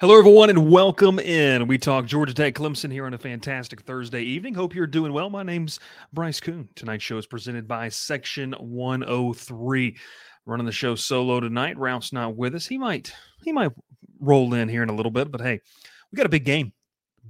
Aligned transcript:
Hello, 0.00 0.18
everyone, 0.18 0.48
and 0.48 0.70
welcome 0.70 1.18
in. 1.18 1.66
We 1.66 1.76
talk 1.76 2.06
Georgia 2.06 2.32
Tech 2.32 2.54
Clemson 2.54 2.90
here 2.90 3.04
on 3.04 3.12
a 3.12 3.18
fantastic 3.18 3.82
Thursday 3.82 4.22
evening. 4.22 4.54
Hope 4.54 4.74
you're 4.74 4.86
doing 4.86 5.12
well. 5.12 5.28
My 5.28 5.42
name's 5.42 5.78
Bryce 6.14 6.40
Koon. 6.40 6.70
Tonight's 6.74 7.04
show 7.04 7.18
is 7.18 7.26
presented 7.26 7.68
by 7.68 7.90
Section 7.90 8.54
103. 8.54 9.96
Running 10.46 10.64
the 10.64 10.72
show 10.72 10.94
solo 10.94 11.38
tonight. 11.38 11.76
Ralph's 11.76 12.14
not 12.14 12.34
with 12.34 12.54
us. 12.54 12.66
He 12.66 12.78
might 12.78 13.12
he 13.44 13.52
might 13.52 13.72
roll 14.20 14.54
in 14.54 14.70
here 14.70 14.82
in 14.82 14.88
a 14.88 14.94
little 14.94 15.12
bit, 15.12 15.30
but 15.30 15.42
hey, 15.42 15.60
we 16.10 16.16
got 16.16 16.24
a 16.24 16.30
big 16.30 16.46
game. 16.46 16.72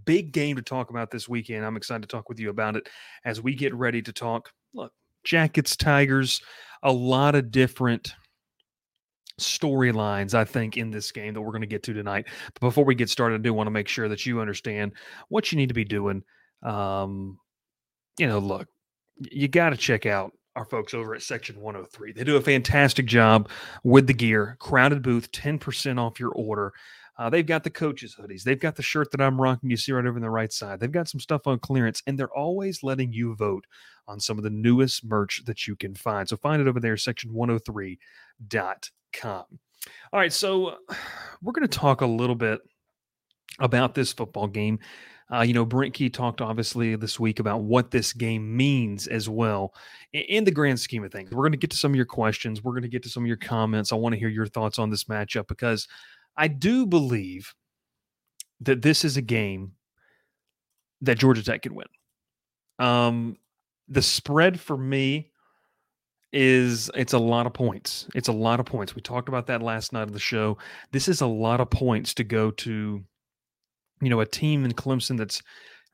Big 0.05 0.31
game 0.31 0.55
to 0.55 0.63
talk 0.63 0.91
about 0.91 1.11
this 1.11 1.29
weekend. 1.29 1.67
I'm 1.67 1.77
excited 1.77 2.03
to 2.03 2.09
talk 2.09 2.29
with 2.29 2.39
you 2.39 2.51
about 2.51 2.77
it 2.77 2.89
as 3.25 3.43
we 3.43 3.57
get 3.57 3.75
ready 3.75 4.01
to 4.01 4.13
talk. 4.13 4.53
Look, 4.75 4.93
Jackets, 5.25 5.75
Tigers, 5.75 6.41
a 6.85 6.93
lot 6.93 7.35
of 7.35 7.51
different 7.51 8.15
storylines, 9.41 10.35
I 10.35 10.45
think, 10.45 10.77
in 10.77 10.91
this 10.91 11.11
game 11.13 11.35
that 11.35 11.41
we're 11.41 11.53
going 11.53 11.61
to 11.63 11.67
get 11.67 11.83
to 11.85 11.93
tonight. 11.93 12.27
But 12.55 12.61
before 12.61 12.85
we 12.85 12.95
get 12.95 13.11
started, 13.11 13.41
I 13.41 13.43
do 13.43 13.55
want 13.55 13.67
to 13.67 13.73
make 13.73 13.89
sure 13.89 14.09
that 14.09 14.25
you 14.27 14.41
understand 14.41 14.93
what 15.29 15.51
you 15.51 15.59
need 15.59 15.69
to 15.69 15.75
be 15.75 15.85
doing. 15.85 16.23
Um, 16.63 17.39
you 18.19 18.27
know, 18.27 18.39
look, 18.39 18.69
you 19.19 19.49
got 19.49 19.71
to 19.71 19.77
check 19.77 20.07
out 20.07 20.33
our 20.57 20.65
folks 20.65 20.95
over 20.95 21.15
at 21.15 21.23
Section 21.23 21.61
103. 21.61 22.13
They 22.13 22.25
do 22.25 22.37
a 22.37 22.41
fantastic 22.41 23.07
job 23.07 23.49
with 23.85 24.07
the 24.07 24.15
gear. 24.15 24.57
Crowded 24.59 25.03
booth, 25.03 25.31
10% 25.33 25.99
off 25.99 26.21
your 26.21 26.33
order. 26.33 26.73
Uh, 27.19 27.29
they've 27.29 27.47
got 27.47 27.65
the 27.65 27.71
coaches 27.71 28.17
hoodies. 28.19 28.43
They've 28.43 28.59
got 28.59 28.77
the 28.77 28.83
shirt 28.83 29.11
that 29.11 29.21
I'm 29.21 29.41
rocking. 29.41 29.71
You 29.71 29.77
see 29.77 29.93
right 29.93 30.07
over 30.07 30.17
on 30.17 30.23
the 30.23 30.31
right 30.31 30.53
side. 30.53 30.81
They've 30.81 30.91
got 30.91 31.09
some 31.09 31.21
stuff 31.21 31.47
on 31.47 31.59
clearance, 31.59 32.03
and 32.07 32.19
they're 32.19 32.35
always 32.35 32.83
letting 32.83 33.13
you 33.13 33.35
vote 33.37 33.67
on 34.09 34.21
some 34.21 34.39
of 34.39 34.45
the 34.45 34.51
newest 34.51 35.05
merch 35.05 35.45
that 35.45 35.67
you 35.67 35.77
can 35.77 35.95
find. 35.95 36.29
So 36.29 36.37
find 36.37 36.63
it 36.63 36.69
over 36.69 36.81
there, 36.81 36.97
section 36.97 37.33
103.com. 37.33 38.79
All 40.13 40.21
right, 40.21 40.33
so 40.33 40.77
we're 41.43 41.53
going 41.53 41.67
to 41.67 41.79
talk 41.79 42.01
a 42.01 42.07
little 42.07 42.35
bit 42.35 42.61
about 43.59 43.95
this 43.95 44.13
football 44.13 44.47
game. 44.47 44.79
Uh, 45.33 45.43
you 45.43 45.55
know, 45.55 45.65
Brent 45.65 45.95
Key 45.95 46.11
talked 46.11 46.41
obviously 46.41 46.97
this 46.97 47.21
week 47.21 47.39
about 47.39 47.63
what 47.63 47.93
this 47.93 48.13
game 48.13 48.57
means 48.57 49.07
as 49.07 49.29
well 49.29 49.73
in, 50.13 50.43
the 50.43 50.51
grand 50.51 50.81
scheme 50.81 51.05
of 51.05 51.13
things. 51.13 51.31
We're 51.31 51.45
going 51.45 51.53
to 51.53 51.59
get 51.59 51.71
to 51.71 51.77
some 51.77 51.93
of 51.93 51.97
your 51.97 52.05
questions. 52.05 52.65
We're 52.65 52.73
going 52.73 52.83
to 52.83 52.89
get 52.89 53.05
to 53.05 53.09
some 53.09 53.23
of 53.23 53.29
your 53.29 53.37
comments. 53.37 53.93
I 53.93 53.97
want 53.97 54.13
to 54.15 54.19
hear 54.19 54.29
your 54.29 54.47
thoughts 54.47 54.81
on 54.81 54.91
this 54.91 55.05
matchup 55.05 55.47
because 55.47 55.87
I 56.37 56.49
do 56.49 56.85
believe 56.85 57.55
that 58.61 58.83
this 58.83 59.05
is 59.05 59.17
a 59.17 59.23
game 59.23 59.73
that 61.03 61.19
Georgia 61.19 61.45
Tech 61.45 61.63
can 61.63 61.77
win. 61.77 61.87
Um, 62.81 63.37
the 63.89 64.03
spread 64.03 64.59
for 64.59 64.77
me 64.77 65.30
is 66.33 66.91
it's 66.95 67.13
a 67.13 67.19
lot 67.19 67.47
of 67.47 67.53
points. 67.53 68.07
It's 68.15 68.29
a 68.29 68.33
lot 68.33 68.61
of 68.61 68.67
points. 68.67 68.95
We 68.95 69.03
talked 69.03 69.29
about 69.29 69.47
that 69.49 69.63
last 69.63 69.93
night 69.93 70.03
of 70.03 70.13
the 70.13 70.19
show. 70.19 70.59
This 70.93 71.09
is 71.09 71.21
a 71.21 71.27
lot 71.27 71.61
of 71.61 71.71
points 71.71 72.15
to 72.15 72.25
go 72.25 72.51
to, 72.53 73.03
you 74.01 74.09
know, 74.09 74.21
a 74.21 74.27
team 74.27 74.65
in 74.65 74.73
Clemson 74.73 75.17
that's 75.17 75.43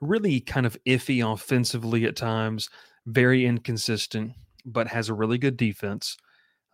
really 0.00 0.40
kind 0.40 0.66
of 0.66 0.76
iffy 0.86 1.24
offensively 1.24 2.04
at 2.04 2.16
times, 2.16 2.68
very 3.06 3.46
inconsistent, 3.46 4.32
but 4.64 4.88
has 4.88 5.08
a 5.08 5.14
really 5.14 5.38
good 5.38 5.56
defense. 5.56 6.16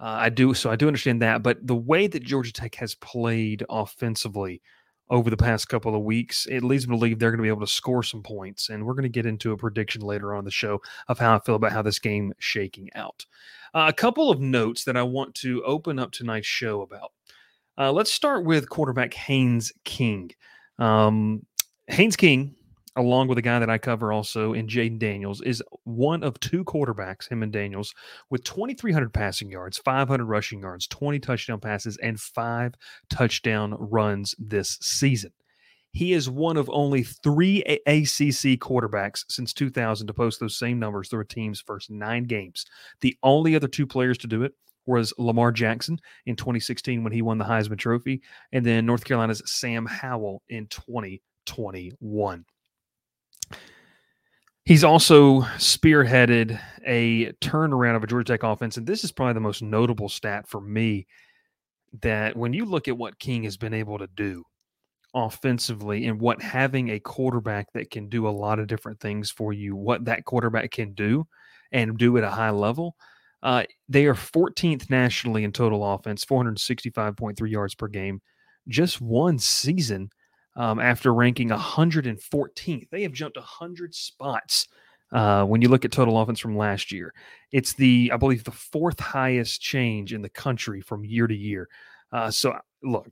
Uh, 0.01 0.17
I 0.19 0.29
do 0.31 0.53
so 0.55 0.71
I 0.71 0.77
do 0.77 0.89
understand 0.89 1.23
that, 1.23 1.43
but 1.43 1.65
the 1.65 1.77
way 1.77 2.09
that 2.09 2.25
Georgia 2.25 2.53
Tech 2.53 2.75
has 2.77 2.97
played 2.97 3.65
offensively 3.71 4.61
over 5.13 5.29
the 5.29 5.37
past 5.37 5.69
couple 5.69 5.95
of 5.95 6.03
weeks, 6.03 6.47
it 6.47 6.65
leads 6.65 6.89
me 6.89 6.97
to 6.97 6.99
believe 6.99 7.19
they're 7.19 7.31
going 7.31 7.39
to 7.39 7.43
be 7.43 7.49
able 7.49 7.61
to 7.61 7.67
score 7.67 8.03
some 8.03 8.23
points. 8.23 8.71
And 8.71 8.85
we're 8.85 8.95
going 8.95 9.03
to 9.03 9.11
get 9.11 9.27
into 9.27 9.53
a 9.53 9.57
prediction 9.59 10.01
later 10.01 10.35
on 10.35 10.45
the 10.45 10.51
show 10.51 10.81
of 11.07 11.19
how 11.19 11.37
I 11.37 11.39
feel 11.41 11.55
about 11.55 11.73
how 11.73 11.83
this 11.83 11.99
game 11.99 12.33
shaking 12.39 12.89
out. 12.95 13.27
Uh, 13.75 13.85
a 13.89 13.93
couple 13.93 14.31
of 14.31 14.41
notes 14.41 14.85
that 14.85 14.97
I 14.97 15.03
want 15.03 15.35
to 15.37 15.63
open 15.65 15.99
up 15.99 16.13
tonight's 16.13 16.47
show 16.47 16.81
about. 16.81 17.13
Uh, 17.77 17.93
let's 17.93 18.11
start 18.11 18.47
with 18.47 18.71
quarterback 18.71 19.13
Haynes 19.13 19.71
King. 19.85 20.31
Um, 20.79 21.45
Haynes 21.89 22.17
King 22.17 22.55
along 22.97 23.29
with 23.29 23.39
a 23.39 23.43
guy 23.43 23.59
that 23.59 23.71
I 23.71 23.79
cover 23.79 24.13
also 24.13 24.53
in 24.53 24.67
Jayden 24.67 24.99
Daniels, 24.99 25.41
is 25.43 25.63
one 25.85 26.23
of 26.23 26.39
two 26.41 26.65
quarterbacks, 26.65 27.31
him 27.31 27.43
and 27.43 27.53
Daniels, 27.53 27.95
with 28.31 28.45
2,300 28.45 29.13
passing 29.13 29.51
yards, 29.51 29.79
500 29.79 30.25
rushing 30.25 30.61
yards, 30.61 30.87
20 30.89 31.19
touchdown 31.21 31.61
passes, 31.61 31.97
and 31.99 32.21
five 32.21 32.75
touchdown 33.11 33.75
runs 33.79 34.35
this 34.39 34.79
season. 34.81 35.33
He 35.93 36.15
is 36.15 36.31
one 36.31 36.57
of 36.57 36.71
only 36.73 37.03
three 37.03 37.61
ACC 37.63 38.59
quarterbacks 38.59 39.25
since 39.29 39.53
2000 39.53 40.07
to 40.07 40.15
post 40.15 40.41
those 40.41 40.59
same 40.59 40.79
numbers 40.79 41.09
through 41.09 41.21
a 41.21 41.27
team's 41.27 41.61
first 41.61 41.91
nine 41.91 42.25
games. 42.25 42.65
The 43.03 43.17
only 43.23 43.55
other 43.55 43.69
two 43.69 43.87
players 43.87 44.17
to 44.19 44.27
do 44.27 44.43
it 44.43 44.55
was 44.87 45.13
Lamar 45.19 45.53
Jackson 45.53 45.99
in 46.27 46.35
2016 46.35 47.05
when 47.05 47.13
he 47.13 47.23
won 47.23 47.39
the 47.39 47.45
Heisman 47.45 47.79
Trophy, 47.79 48.23
and 48.53 48.65
then 48.65 48.87
North 48.87 49.05
Carolina's 49.05 49.43
Sam 49.45 49.87
Howell 49.87 50.43
in 50.49 50.67
2021. 50.69 52.45
He's 54.65 54.85
also 54.85 55.41
spearheaded 55.59 56.61
a 56.87 57.33
turnaround 57.41 57.97
of 57.97 58.05
a 58.05 58.07
Georgia 58.07 58.33
Tech 58.33 58.43
offense. 58.45 58.77
And 58.77 58.87
this 58.87 59.03
is 59.03 59.11
probably 59.11 59.35
the 59.35 59.41
most 59.41 59.63
notable 59.63 60.09
stat 60.09 60.49
for 60.49 60.61
me 60.61 61.07
that 62.01 62.37
when 62.37 62.53
you 62.53 62.65
look 62.65 62.89
at 62.89 62.97
what 62.97 63.19
King 63.19 63.43
has 63.43 63.57
been 63.57 63.75
able 63.75 63.99
to 63.99 64.07
do 64.15 64.45
offensively 65.15 66.07
and 66.07 66.21
what 66.21 66.41
having 66.41 66.91
a 66.91 67.01
quarterback 67.01 67.67
that 67.75 67.91
can 67.91 68.09
do 68.09 68.27
a 68.27 68.31
lot 68.31 68.59
of 68.59 68.67
different 68.67 69.01
things 69.01 69.31
for 69.31 69.53
you, 69.53 69.75
what 69.75 70.05
that 70.05 70.25
quarterback 70.25 70.71
can 70.71 70.95
do 70.95 71.27
and 71.73 71.99
do 71.99 72.17
at 72.17 72.25
a 72.25 72.31
high 72.31 72.51
level, 72.51 72.95
uh, 73.43 73.65
they 73.89 74.07
are 74.07 74.15
14th 74.15 74.89
nationally 74.89 75.43
in 75.43 75.53
total 75.53 75.93
offense, 75.93 76.25
465.3 76.25 77.51
yards 77.51 77.75
per 77.75 77.89
game. 77.89 78.21
Just 78.69 79.01
one 79.01 79.39
season 79.39 80.09
um, 80.57 80.79
after 80.79 81.13
ranking 81.15 81.49
114th. 81.51 82.91
They 82.91 83.03
have 83.03 83.13
jumped 83.13 83.37
100 83.37 83.95
spots 83.95 84.69
uh, 85.13 85.45
when 85.45 85.63
you 85.63 85.69
look 85.69 85.85
at 85.85 85.93
total 85.93 86.21
offense 86.21 86.41
from 86.41 86.57
last 86.57 86.93
year. 86.93 87.13
It's 87.51 87.75
the, 87.75 88.11
I 88.13 88.17
believe, 88.17 88.45
the 88.45 88.51
fourth 88.51 89.01
highest 89.01 89.61
change 89.61 90.13
in 90.13 90.23
the 90.23 90.29
country 90.29 90.81
from 90.81 91.05
year 91.05 91.27
to 91.27 91.35
year. 91.35 91.69
Uh, 92.11 92.31
so, 92.31 92.55
look, 92.83 93.09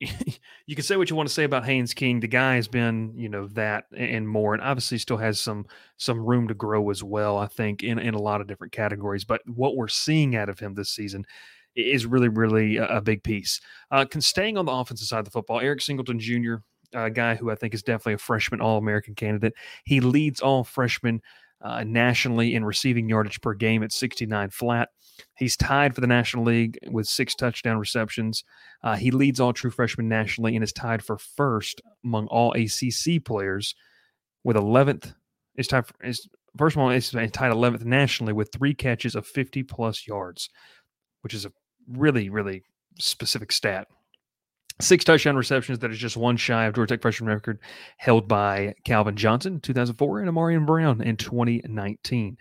you 0.00 0.76
can 0.76 0.84
say 0.84 0.96
what 0.96 1.10
you 1.10 1.16
want 1.16 1.28
to 1.28 1.34
say 1.34 1.42
about 1.42 1.64
Haynes 1.64 1.92
King. 1.92 2.20
The 2.20 2.28
guy 2.28 2.54
has 2.54 2.68
been, 2.68 3.12
you 3.16 3.28
know, 3.28 3.48
that 3.48 3.86
and 3.96 4.28
more, 4.28 4.54
and 4.54 4.62
obviously 4.62 4.98
still 4.98 5.16
has 5.16 5.40
some 5.40 5.66
some 5.96 6.24
room 6.24 6.46
to 6.48 6.54
grow 6.54 6.90
as 6.90 7.02
well. 7.02 7.36
I 7.36 7.46
think 7.46 7.82
in 7.82 7.98
in 7.98 8.14
a 8.14 8.20
lot 8.20 8.40
of 8.40 8.46
different 8.46 8.72
categories. 8.72 9.24
But 9.24 9.40
what 9.46 9.76
we're 9.76 9.88
seeing 9.88 10.36
out 10.36 10.48
of 10.48 10.60
him 10.60 10.74
this 10.74 10.90
season 10.90 11.24
is 11.76 12.06
really, 12.06 12.28
really 12.28 12.76
a, 12.76 13.00
big 13.00 13.22
piece. 13.22 13.60
Uh, 13.90 14.04
staying 14.18 14.56
on 14.56 14.66
the 14.66 14.72
offensive 14.72 15.06
side 15.06 15.20
of 15.20 15.24
the 15.24 15.30
football, 15.30 15.60
Eric 15.60 15.80
Singleton 15.80 16.18
Jr., 16.18 16.56
a 16.92 17.10
guy 17.10 17.34
who 17.34 17.50
I 17.50 17.54
think 17.54 17.74
is 17.74 17.82
definitely 17.82 18.14
a 18.14 18.18
freshman 18.18 18.60
All 18.60 18.78
American 18.78 19.14
candidate. 19.14 19.52
He 19.84 20.00
leads 20.00 20.40
all 20.40 20.64
freshmen 20.64 21.20
uh, 21.60 21.84
nationally 21.84 22.54
in 22.54 22.64
receiving 22.64 23.08
yardage 23.08 23.40
per 23.40 23.54
game 23.54 23.82
at 23.82 23.92
69 23.92 24.50
flat. 24.50 24.88
He's 25.36 25.56
tied 25.56 25.94
for 25.94 26.00
the 26.00 26.06
National 26.06 26.44
League 26.44 26.78
with 26.90 27.08
six 27.08 27.34
touchdown 27.34 27.78
receptions. 27.78 28.44
Uh, 28.82 28.96
he 28.96 29.10
leads 29.10 29.40
all 29.40 29.52
true 29.52 29.70
freshmen 29.70 30.08
nationally 30.08 30.54
and 30.54 30.62
is 30.62 30.72
tied 30.72 31.02
for 31.02 31.18
first 31.18 31.80
among 32.04 32.28
all 32.28 32.52
ACC 32.52 33.24
players 33.24 33.74
with 34.44 34.56
11th. 34.56 35.14
Is 35.56 35.66
tied 35.66 35.86
for, 35.86 35.94
is 36.04 36.28
first 36.56 36.76
of 36.76 36.82
all, 36.82 36.90
is 36.90 37.10
tied 37.10 37.32
11th 37.52 37.84
nationally 37.84 38.32
with 38.32 38.52
three 38.52 38.74
catches 38.74 39.16
of 39.16 39.26
50 39.26 39.64
plus 39.64 40.06
yards, 40.06 40.50
which 41.22 41.34
is 41.34 41.44
a 41.44 41.52
really, 41.88 42.28
really 42.28 42.62
specific 42.98 43.52
stat. 43.52 43.88
Six 44.80 45.04
touchdown 45.04 45.36
receptions 45.36 45.80
that 45.80 45.90
is 45.90 45.98
just 45.98 46.16
one 46.16 46.36
shy 46.36 46.64
of 46.66 46.74
Georgia 46.74 46.94
Tech 46.94 47.02
freshman 47.02 47.28
record 47.28 47.58
held 47.96 48.28
by 48.28 48.74
Calvin 48.84 49.16
Johnson 49.16 49.54
in 49.54 49.60
2004 49.60 50.20
and 50.20 50.30
Ahmarean 50.30 50.66
Brown 50.66 51.00
in 51.00 51.16
2019. 51.16 52.36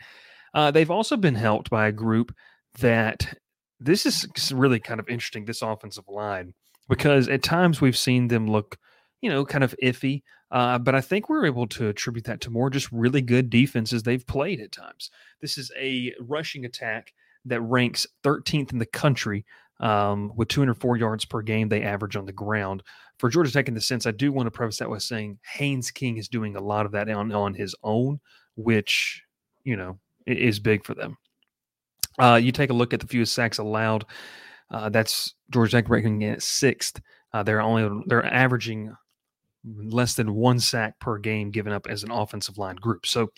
Uh, 0.53 0.71
they've 0.71 0.91
also 0.91 1.17
been 1.17 1.35
helped 1.35 1.69
by 1.69 1.87
a 1.87 1.91
group 1.91 2.33
that 2.79 3.37
this 3.79 4.05
is 4.05 4.51
really 4.53 4.79
kind 4.79 4.99
of 4.99 5.09
interesting, 5.09 5.45
this 5.45 5.61
offensive 5.61 6.07
line, 6.07 6.53
because 6.87 7.27
at 7.27 7.43
times 7.43 7.81
we've 7.81 7.97
seen 7.97 8.27
them 8.27 8.47
look, 8.47 8.77
you 9.21 9.29
know, 9.29 9.45
kind 9.45 9.63
of 9.63 9.75
iffy. 9.83 10.21
Uh, 10.49 10.77
but 10.77 10.95
I 10.95 11.01
think 11.01 11.29
we're 11.29 11.45
able 11.45 11.67
to 11.67 11.89
attribute 11.89 12.25
that 12.25 12.41
to 12.41 12.49
more 12.49 12.69
just 12.69 12.91
really 12.91 13.21
good 13.21 13.49
defenses 13.49 14.03
they've 14.03 14.25
played 14.25 14.61
at 14.61 14.71
times. 14.71 15.09
This 15.41 15.57
is 15.57 15.71
a 15.77 16.13
rushing 16.19 16.65
attack 16.65 17.13
that 17.47 17.61
ranks 17.61 18.07
13th 18.23 18.71
in 18.71 18.79
the 18.79 18.85
country 18.85 19.45
um, 19.79 20.31
with 20.35 20.47
204 20.47 20.97
yards 20.97 21.25
per 21.25 21.41
game 21.41 21.69
they 21.69 21.83
average 21.83 22.15
on 22.15 22.25
the 22.25 22.31
ground. 22.31 22.83
For 23.19 23.29
Georgia 23.29 23.51
Tech, 23.51 23.67
in 23.67 23.73
the 23.73 23.81
sense, 23.81 24.05
I 24.05 24.11
do 24.11 24.31
want 24.31 24.47
to 24.47 24.51
preface 24.51 24.77
that 24.77 24.89
with 24.89 25.03
saying 25.03 25.39
Haynes 25.53 25.91
King 25.91 26.17
is 26.17 26.27
doing 26.27 26.55
a 26.55 26.61
lot 26.61 26.85
of 26.85 26.91
that 26.91 27.09
on, 27.09 27.31
on 27.31 27.53
his 27.53 27.75
own, 27.83 28.19
which, 28.55 29.23
you 29.63 29.75
know, 29.75 29.99
is 30.25 30.59
big 30.59 30.85
for 30.85 30.93
them. 30.93 31.17
Uh, 32.19 32.39
you 32.41 32.51
take 32.51 32.69
a 32.69 32.73
look 32.73 32.93
at 32.93 32.99
the 32.99 33.07
fewest 33.07 33.33
sacks 33.33 33.57
allowed. 33.57 34.05
Uh, 34.69 34.89
that's 34.89 35.33
Georgia 35.51 35.71
Tech 35.71 35.89
ranking 35.89 36.23
at 36.25 36.41
sixth. 36.41 36.99
Uh, 37.33 37.43
they're 37.43 37.61
only 37.61 38.03
they're 38.07 38.25
averaging 38.25 38.93
less 39.63 40.15
than 40.15 40.33
one 40.33 40.59
sack 40.59 40.99
per 40.99 41.17
game 41.17 41.51
given 41.51 41.73
up 41.73 41.87
as 41.87 42.03
an 42.03 42.11
offensive 42.11 42.57
line 42.57 42.75
group. 42.75 43.05
So 43.05 43.31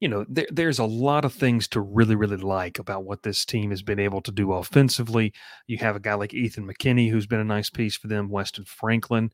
you 0.00 0.08
know, 0.08 0.26
there, 0.28 0.46
there's 0.50 0.78
a 0.78 0.84
lot 0.84 1.24
of 1.24 1.32
things 1.32 1.68
to 1.68 1.80
really, 1.80 2.14
really 2.14 2.36
like 2.36 2.78
about 2.78 3.04
what 3.04 3.22
this 3.22 3.44
team 3.44 3.70
has 3.70 3.82
been 3.82 3.98
able 3.98 4.20
to 4.22 4.32
do 4.32 4.52
offensively. 4.52 5.32
You 5.66 5.78
have 5.78 5.96
a 5.96 6.00
guy 6.00 6.14
like 6.14 6.34
Ethan 6.34 6.66
McKinney, 6.66 7.10
who's 7.10 7.26
been 7.26 7.40
a 7.40 7.44
nice 7.44 7.70
piece 7.70 7.96
for 7.96 8.08
them, 8.08 8.28
Weston 8.28 8.64
Franklin, 8.64 9.32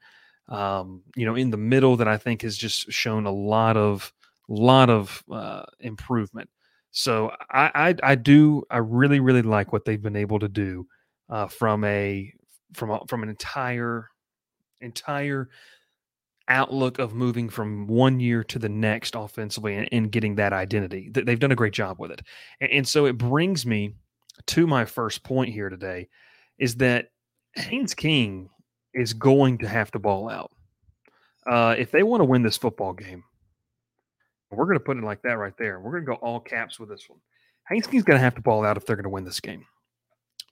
um, 0.49 1.03
you 1.17 1.27
know, 1.27 1.35
in 1.35 1.51
the 1.51 1.57
middle 1.57 1.97
that 1.97 2.09
I 2.09 2.17
think 2.17 2.43
has 2.43 2.57
just 2.57 2.93
shown 2.93 3.27
a 3.27 3.33
lot 3.33 3.77
of, 3.77 4.13
lot 4.49 4.89
of 4.89 5.25
uh, 5.31 5.65
improvement. 5.81 6.49
So 6.93 7.33
I, 7.51 7.71
I, 7.75 8.13
I 8.13 8.15
do, 8.15 8.63
I 8.71 8.79
really, 8.79 9.19
really 9.19 9.43
like 9.43 9.73
what 9.73 9.85
they've 9.85 10.03
been 10.03 10.17
able 10.17 10.39
to 10.41 10.49
do 10.49 10.87
uh, 11.29 11.49
from 11.49 11.85
a, 11.85 12.33
from 12.75 12.91
a, 12.91 13.01
from 13.09 13.23
an 13.23 13.31
entire, 13.31 14.09
entire 14.81 15.49
outlook 16.49 16.99
of 16.99 17.15
moving 17.15 17.49
from 17.49 17.87
one 17.87 18.21
year 18.21 18.45
to 18.45 18.59
the 18.59 18.69
next 18.69 19.15
offensively 19.15 19.77
and, 19.77 19.89
and 19.93 20.13
getting 20.13 20.35
that 20.37 20.53
identity. 20.53 21.11
They've 21.11 21.39
done 21.39 21.53
a 21.53 21.57
great 21.57 21.73
job 21.73 21.99
with 21.99 22.11
it. 22.11 22.23
And, 22.61 22.71
and, 22.71 22.89
so 22.89 23.07
it 23.07 23.19
brings 23.19 23.65
me 23.65 23.95
to 24.47 24.67
my 24.67 24.85
first 24.85 25.23
point 25.23 25.53
here 25.53 25.69
today 25.69 26.09
is 26.59 26.77
that 26.77 27.11
Haynes 27.55 27.95
King 27.95 28.51
is 28.95 29.13
going 29.13 29.59
to 29.59 29.69
have 29.69 29.91
to 29.93 29.99
ball 29.99 30.29
out. 30.29 30.51
Uh, 31.47 31.75
if 31.77 31.91
they 31.91 32.03
want 32.03 32.21
to 32.21 32.25
win 32.25 32.43
this 32.43 32.57
football 32.57 32.93
game, 32.93 33.25
we're 34.51 34.67
going 34.67 34.79
to 34.79 34.85
put 34.85 34.99
it 34.99 35.05
like 35.05 35.23
that 35.23 35.39
right 35.39 35.57
there. 35.59 35.81
We're 35.81 35.93
going 35.93 36.05
to 36.05 36.13
go 36.13 36.15
all 36.17 36.41
caps 36.41 36.79
with 36.79 36.89
this 36.89 37.09
one. 37.09 37.19
Haynes 37.69 37.87
King's 37.87 38.05
going 38.05 38.19
to 38.19 38.25
have 38.25 38.35
to 38.35 38.43
ball 38.43 38.65
out 38.65 38.77
if 38.77 38.85
they're 38.85 38.97
going 38.97 39.05
to 39.05 39.11
win 39.11 39.25
this 39.25 39.41
game 39.41 39.65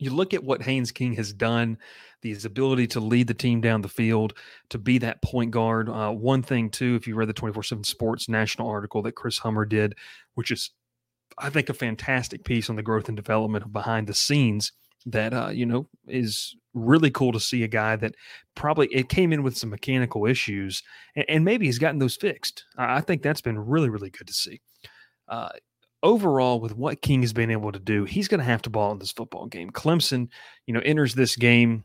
you 0.01 0.11
look 0.11 0.33
at 0.35 0.43
what 0.43 0.63
Haynes 0.63 0.91
King 0.91 1.15
has 1.15 1.33
done, 1.33 1.79
his 2.23 2.45
ability 2.45 2.87
to 2.89 3.01
lead 3.01 3.27
the 3.27 3.35
team 3.35 3.61
down 3.61 3.83
the 3.83 3.89
field, 3.89 4.33
to 4.71 4.79
be 4.79 4.99
that 4.99 5.23
point 5.23 5.51
guard. 5.51 5.89
Uh, 5.89 6.11
one 6.11 6.43
thing, 6.43 6.71
too, 6.71 6.97
if 6.97 7.07
you 7.07 7.15
read 7.15 7.29
the 7.29 7.35
24 7.35 7.63
7 7.63 7.85
Sports 7.85 8.29
national 8.29 8.69
article 8.69 9.03
that 9.03 9.15
Chris 9.15 9.39
Hummer 9.39 9.65
did, 9.67 9.95
which 10.35 10.51
is, 10.51 10.71
I 11.39 11.51
think, 11.51 11.69
a 11.69 11.75
fantastic 11.75 12.45
piece 12.45 12.71
on 12.71 12.77
the 12.77 12.83
growth 12.83 13.09
and 13.09 13.17
development 13.17 13.65
of 13.65 13.73
behind 13.73 14.07
the 14.07 14.15
scenes 14.15 14.73
that, 15.07 15.35
uh, 15.35 15.49
you 15.49 15.67
know, 15.67 15.87
is 16.09 16.57
really 16.73 17.11
cool 17.11 17.33
to 17.33 17.41
see 17.41 17.63
a 17.63 17.69
guy 17.69 17.97
that 17.97 18.15
probably 18.55 18.87
it 18.89 19.09
came 19.09 19.33
in 19.33 19.43
with 19.43 19.57
some 19.57 19.71
mechanical 19.71 20.25
issues 20.27 20.83
and, 21.17 21.25
and 21.29 21.45
maybe 21.45 21.67
he's 21.67 21.79
gotten 21.79 21.99
those 21.99 22.17
fixed. 22.17 22.65
I, 22.77 23.01
think 23.01 23.23
that's 23.23 23.41
been 23.41 23.59
really, 23.59 23.89
really 23.89 24.11
good 24.11 24.29
to 24.29 24.33
see. 24.33 24.61
Uh, 25.29 25.49
overall, 26.03 26.61
with 26.61 26.77
what 26.77 27.03
King 27.03 27.23
has 27.23 27.33
been 27.33 27.51
able 27.51 27.73
to 27.73 27.79
do, 27.79 28.05
he's 28.05 28.29
going 28.29 28.39
to 28.41 28.45
have 28.45 28.63
to 28.63 28.71
ball 28.71 28.93
in 28.93 28.99
this 28.99 29.13
football 29.13 29.47
game. 29.47 29.71
Clemson, 29.71 30.29
you 30.67 30.75
know, 30.75 30.81
enters 30.81 31.15
this 31.15 31.37
game 31.37 31.85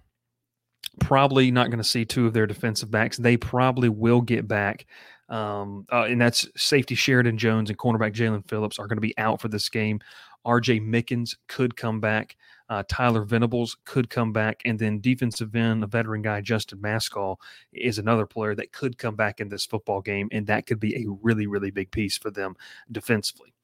probably 1.00 1.52
not 1.52 1.68
going 1.68 1.80
to 1.80 1.84
see 1.84 2.06
two 2.06 2.26
of 2.26 2.34
their 2.34 2.48
defensive 2.48 2.92
backs. 2.92 3.18
They 3.18 3.38
probably 3.38 3.90
will 3.90 4.22
get 4.22 4.48
back. 4.48 4.86
Um, 5.28 5.86
uh, 5.92 6.04
and 6.04 6.22
that's 6.22 6.48
safety 6.56 6.96
Sheridan 6.96 7.38
Jones 7.38 7.70
and 7.70 7.80
cornerback 7.80 8.14
Jalyn 8.14 8.48
Phillips 8.48 8.78
are 8.78 8.88
going 8.88 8.98
to 8.98 9.02
be 9.02 9.18
out 9.18 9.42
for 9.42 9.48
this 9.48 9.70
game. 9.70 10.00
RJ 10.46 10.88
Mickens 10.88 11.36
could 11.48 11.76
come 11.76 12.00
back. 12.00 12.38
Uh, 12.70 12.84
Tyler 12.88 13.24
Venables 13.24 13.78
could 13.86 14.12
come 14.12 14.32
back. 14.32 14.62
And 14.64 14.78
then 14.78 15.02
defensive 15.02 15.56
end, 15.56 15.84
a 15.84 15.88
veteran 15.88 16.22
guy, 16.22 16.42
Justin 16.42 16.80
Mascoll, 16.80 17.38
is 17.74 17.98
another 17.98 18.28
player 18.28 18.54
that 18.56 18.72
could 18.72 19.00
come 19.00 19.16
back 19.16 19.40
in 19.40 19.50
this 19.50 19.66
football 19.66 20.02
game. 20.02 20.30
And 20.32 20.46
that 20.48 20.68
could 20.68 20.80
be 20.80 20.96
a 20.96 21.10
really, 21.22 21.48
really 21.48 21.72
big 21.72 21.90
piece 21.90 22.18
for 22.18 22.30
them 22.30 22.56
defensively 22.92 23.55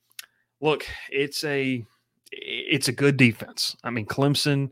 look, 0.62 0.86
it's 1.10 1.44
a 1.44 1.86
it's 2.32 2.88
a 2.88 2.94
good 2.94 3.18
defense. 3.18 3.76
I 3.84 3.90
mean, 3.90 4.06
Clemson 4.06 4.72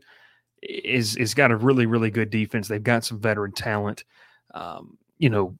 is 0.62 1.16
is 1.16 1.34
got 1.34 1.50
a 1.50 1.56
really 1.56 1.86
really 1.86 2.10
good 2.10 2.30
defense. 2.30 2.68
They've 2.68 2.82
got 2.82 3.04
some 3.04 3.20
veteran 3.20 3.52
talent. 3.52 4.04
Um, 4.54 4.98
you 5.18 5.28
know, 5.28 5.56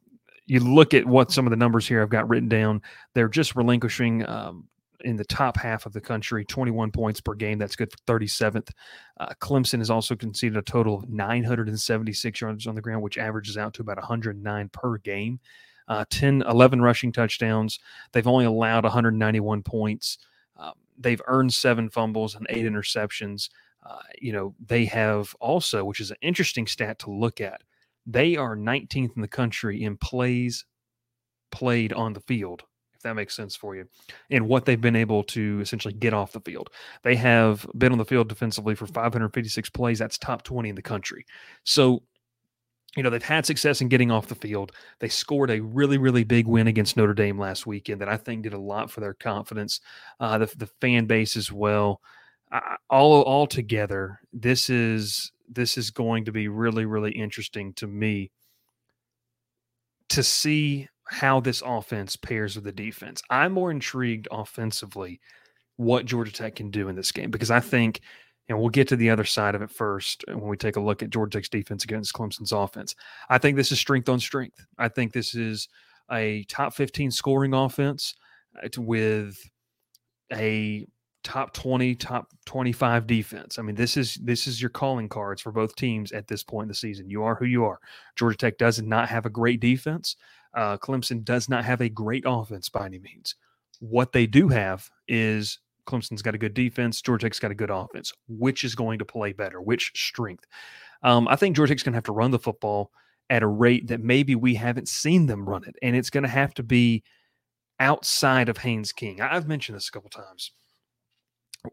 you 0.47 0.61
look 0.61 0.95
at 0.95 1.07
what 1.07 1.31
some 1.31 1.47
of 1.47 1.51
the 1.51 1.57
numbers 1.57 1.87
here 1.87 2.03
I've 2.03 2.09
got 2.11 2.29
written 2.29 2.49
down. 2.49 2.83
They're 3.15 3.29
just 3.29 3.55
relinquishing 3.55 4.27
um, 4.29 4.67
in 5.05 5.17
the 5.17 5.25
top 5.25 5.57
half 5.57 5.87
of 5.87 5.93
the 5.93 6.01
country, 6.01 6.45
21 6.45 6.91
points 6.91 7.21
per 7.21 7.35
game. 7.35 7.59
That's 7.59 7.77
good 7.77 7.91
for 7.93 8.19
37th. 8.19 8.71
Uh, 9.19 9.29
Clemson 9.41 9.79
has 9.79 9.91
also 9.91 10.17
conceded 10.17 10.57
a 10.57 10.63
total 10.63 10.97
of 10.97 11.09
976 11.09 12.41
yards 12.41 12.67
on 12.67 12.75
the 12.75 12.81
ground, 12.81 13.03
which 13.03 13.19
averages 13.19 13.57
out 13.57 13.75
to 13.75 13.83
about 13.83 13.99
109 13.99 14.69
per 14.71 14.99
game 14.99 15.41
uh, 15.91 16.05
10, 16.09 16.45
11 16.49 16.81
rushing 16.81 17.11
touchdowns. 17.11 17.81
They've 18.13 18.27
only 18.27 18.45
allowed 18.45 18.85
191 18.85 19.63
points. 19.65 20.19
Um, 20.57 20.75
they've 20.97 21.21
earned 21.27 21.53
seven 21.53 21.91
fumbles 21.91 22.37
and 22.37 22.47
eight 22.49 22.65
interceptions. 22.65 23.51
Uh, 23.85 23.99
you 24.21 24.33
know, 24.33 24.55
they 24.65 24.85
have 24.85 25.35
also, 25.41 25.85
which 25.85 26.01
is 26.01 26.13
an 26.13 26.17
interesting 26.23 26.69
stat 26.69 27.01
to 27.01 27.11
look 27.11 27.41
at, 27.41 27.63
they 28.07 28.37
are 28.37 28.57
19th 28.57 29.17
in 29.17 29.23
the 29.23 29.29
country 29.29 29.83
in 29.83 29.97
plays 29.97 30.65
played 31.51 31.93
on 31.93 32.13
the 32.13 32.21
field, 32.21 32.63
if 32.95 33.03
that 33.03 33.15
makes 33.15 33.35
sense 33.35 33.57
for 33.57 33.75
you, 33.75 33.87
and 34.31 34.47
what 34.47 34.67
they've 34.67 34.81
been 34.81 34.95
able 34.95 35.25
to 35.25 35.59
essentially 35.61 35.95
get 35.95 36.15
off 36.15 36.31
the 36.31 36.41
field. 36.41 36.71
They 37.03 37.17
have 37.17 37.67
been 37.77 37.91
on 37.91 37.99
the 37.99 38.05
field 38.05 38.29
defensively 38.29 38.77
for 38.77 38.87
556 38.87 39.71
plays. 39.71 39.99
That's 39.99 40.19
top 40.19 40.45
20 40.45 40.69
in 40.69 40.75
the 40.77 40.83
country. 40.83 41.27
So 41.65 42.05
you 42.97 43.03
know, 43.03 43.11
they've 43.11 43.23
had 43.23 43.47
success 43.47 43.81
in 43.81 43.89
getting 43.89 44.11
off 44.11 44.27
the 44.27 44.35
field. 44.35 44.73
They 44.99 45.09
scored 45.09 45.51
a 45.51 45.61
really, 45.61 45.99
really 45.99 46.25
big 46.25 46.47
win 46.47 46.67
against 46.67 46.97
Notre 46.97 47.15
Dame 47.15 47.39
last 47.39 47.67
weekend 47.67 48.01
that 48.01 48.09
I 48.09 48.17
think 48.17 48.43
did 48.43 48.53
a 48.53 48.59
lot 48.59 48.91
for 48.91 49.01
their 49.01 49.15
confidence, 49.15 49.81
uh, 50.19 50.39
the, 50.39 50.47
the 50.57 50.67
fan 50.81 51.07
base 51.07 51.37
as 51.37 51.53
well. 51.53 52.01
All 52.89 53.23
all 53.23 53.47
together, 53.47 54.21
this 54.33 54.69
is 54.69 55.31
this 55.49 55.79
is 55.79 55.93
going 55.93 56.25
to 56.25 56.33
be 56.33 56.49
really, 56.49 56.85
really 56.85 57.13
interesting 57.13 57.73
to 57.75 57.87
me 57.87 58.33
to 60.09 60.25
see 60.25 60.89
how 61.05 61.39
this 61.39 61.63
offense 61.65 62.17
pairs 62.17 62.57
with 62.57 62.65
the 62.65 62.73
defense. 62.73 63.23
I'm 63.31 63.53
more 63.53 63.71
intrigued 63.71 64.27
offensively 64.33 65.21
what 65.77 66.07
Georgia 66.07 66.33
Tech 66.33 66.57
can 66.57 66.73
do 66.73 66.89
in 66.89 66.97
this 66.97 67.13
game 67.13 67.31
because 67.31 67.53
I 67.53 67.61
think– 67.61 68.01
and 68.51 68.59
we'll 68.59 68.69
get 68.69 68.89
to 68.89 68.97
the 68.97 69.11
other 69.11 69.25
side 69.25 69.55
of 69.55 69.63
it 69.63 69.71
first 69.71 70.25
when 70.27 70.49
we 70.49 70.57
take 70.57 70.75
a 70.75 70.81
look 70.81 71.03
at 71.03 71.11
Georgia 71.11 71.39
Tech's 71.39 71.49
defense 71.49 71.85
against 71.85 72.13
Clemson's 72.13 72.51
offense. 72.51 72.97
I 73.29 73.39
think 73.39 73.57
this 73.57 73.71
is 73.71 73.79
strength 73.79 74.09
on 74.09 74.19
strength. 74.19 74.67
I 74.77 74.89
think 74.89 75.13
this 75.13 75.37
is 75.37 75.69
a 76.11 76.43
top 76.45 76.75
15 76.75 77.13
scoring 77.13 77.55
offense 77.55 78.17
uh, 78.63 78.69
with 78.77 79.39
a 80.33 80.85
top 81.23 81.53
20 81.55 81.95
top 81.95 82.27
25 82.47 83.07
defense. 83.07 83.59
I 83.59 83.63
mean 83.63 83.77
this 83.77 83.97
is 83.97 84.17
this 84.17 84.49
is 84.49 84.61
your 84.61 84.71
calling 84.71 85.09
cards 85.09 85.41
for 85.41 85.53
both 85.53 85.77
teams 85.77 86.11
at 86.11 86.27
this 86.27 86.43
point 86.43 86.65
in 86.65 86.69
the 86.69 86.75
season. 86.75 87.09
You 87.09 87.23
are 87.23 87.37
who 87.37 87.45
you 87.45 87.65
are. 87.65 87.79
Georgia 88.17 88.37
tech 88.37 88.59
does 88.59 88.83
not 88.83 89.09
have 89.09 89.27
a 89.27 89.31
great 89.31 89.61
defense. 89.61 90.17
Uh, 90.55 90.77
clemson 90.77 91.23
does 91.23 91.49
not 91.49 91.65
have 91.65 91.81
a 91.81 91.89
great 91.89 92.25
offense 92.27 92.69
by 92.69 92.87
any 92.87 92.99
means. 92.99 93.37
What 93.79 94.11
they 94.11 94.27
do 94.27 94.49
have 94.49 94.91
is 95.07 95.61
Clemson's 95.91 96.23
got 96.23 96.35
a 96.35 96.39
good 96.39 96.55
defense. 96.55 97.01
Georgia 97.03 97.27
Tech's 97.27 97.39
got 97.39 97.51
a 97.51 97.55
good 97.55 97.71
offense. 97.71 98.13
Which 98.29 98.65
is 98.65 98.75
going 98.75 98.99
to 98.99 99.05
play 99.05 99.33
better? 99.33 99.61
Which 99.61 99.93
strength? 99.95 100.47
Um, 101.03 101.27
I 101.29 101.37
think 101.37 101.57
Georgia 101.57 101.73
Tech's 101.73 101.83
going 101.83 101.93
to 101.93 101.97
have 101.97 102.05
to 102.05 102.13
run 102.13 102.31
the 102.31 102.39
football 102.39 102.91
at 103.31 103.43
a 103.43 103.47
rate 103.47 103.87
that 103.89 104.01
maybe 104.01 104.35
we 104.35 104.55
haven't 104.55 104.89
seen 104.89 105.27
them 105.27 105.49
run 105.49 105.65
it, 105.65 105.77
and 105.83 105.95
it's 105.95 106.11
going 106.11 106.25
to 106.25 106.29
have 106.29 106.53
to 106.55 106.63
be 106.63 107.03
outside 107.79 108.49
of 108.49 108.59
Haynes 108.59 108.93
King. 108.93 109.21
I've 109.21 109.49
mentioned 109.49 109.77
this 109.77 109.89
a 109.89 109.93
couple 109.93 110.11
times. 110.11 110.53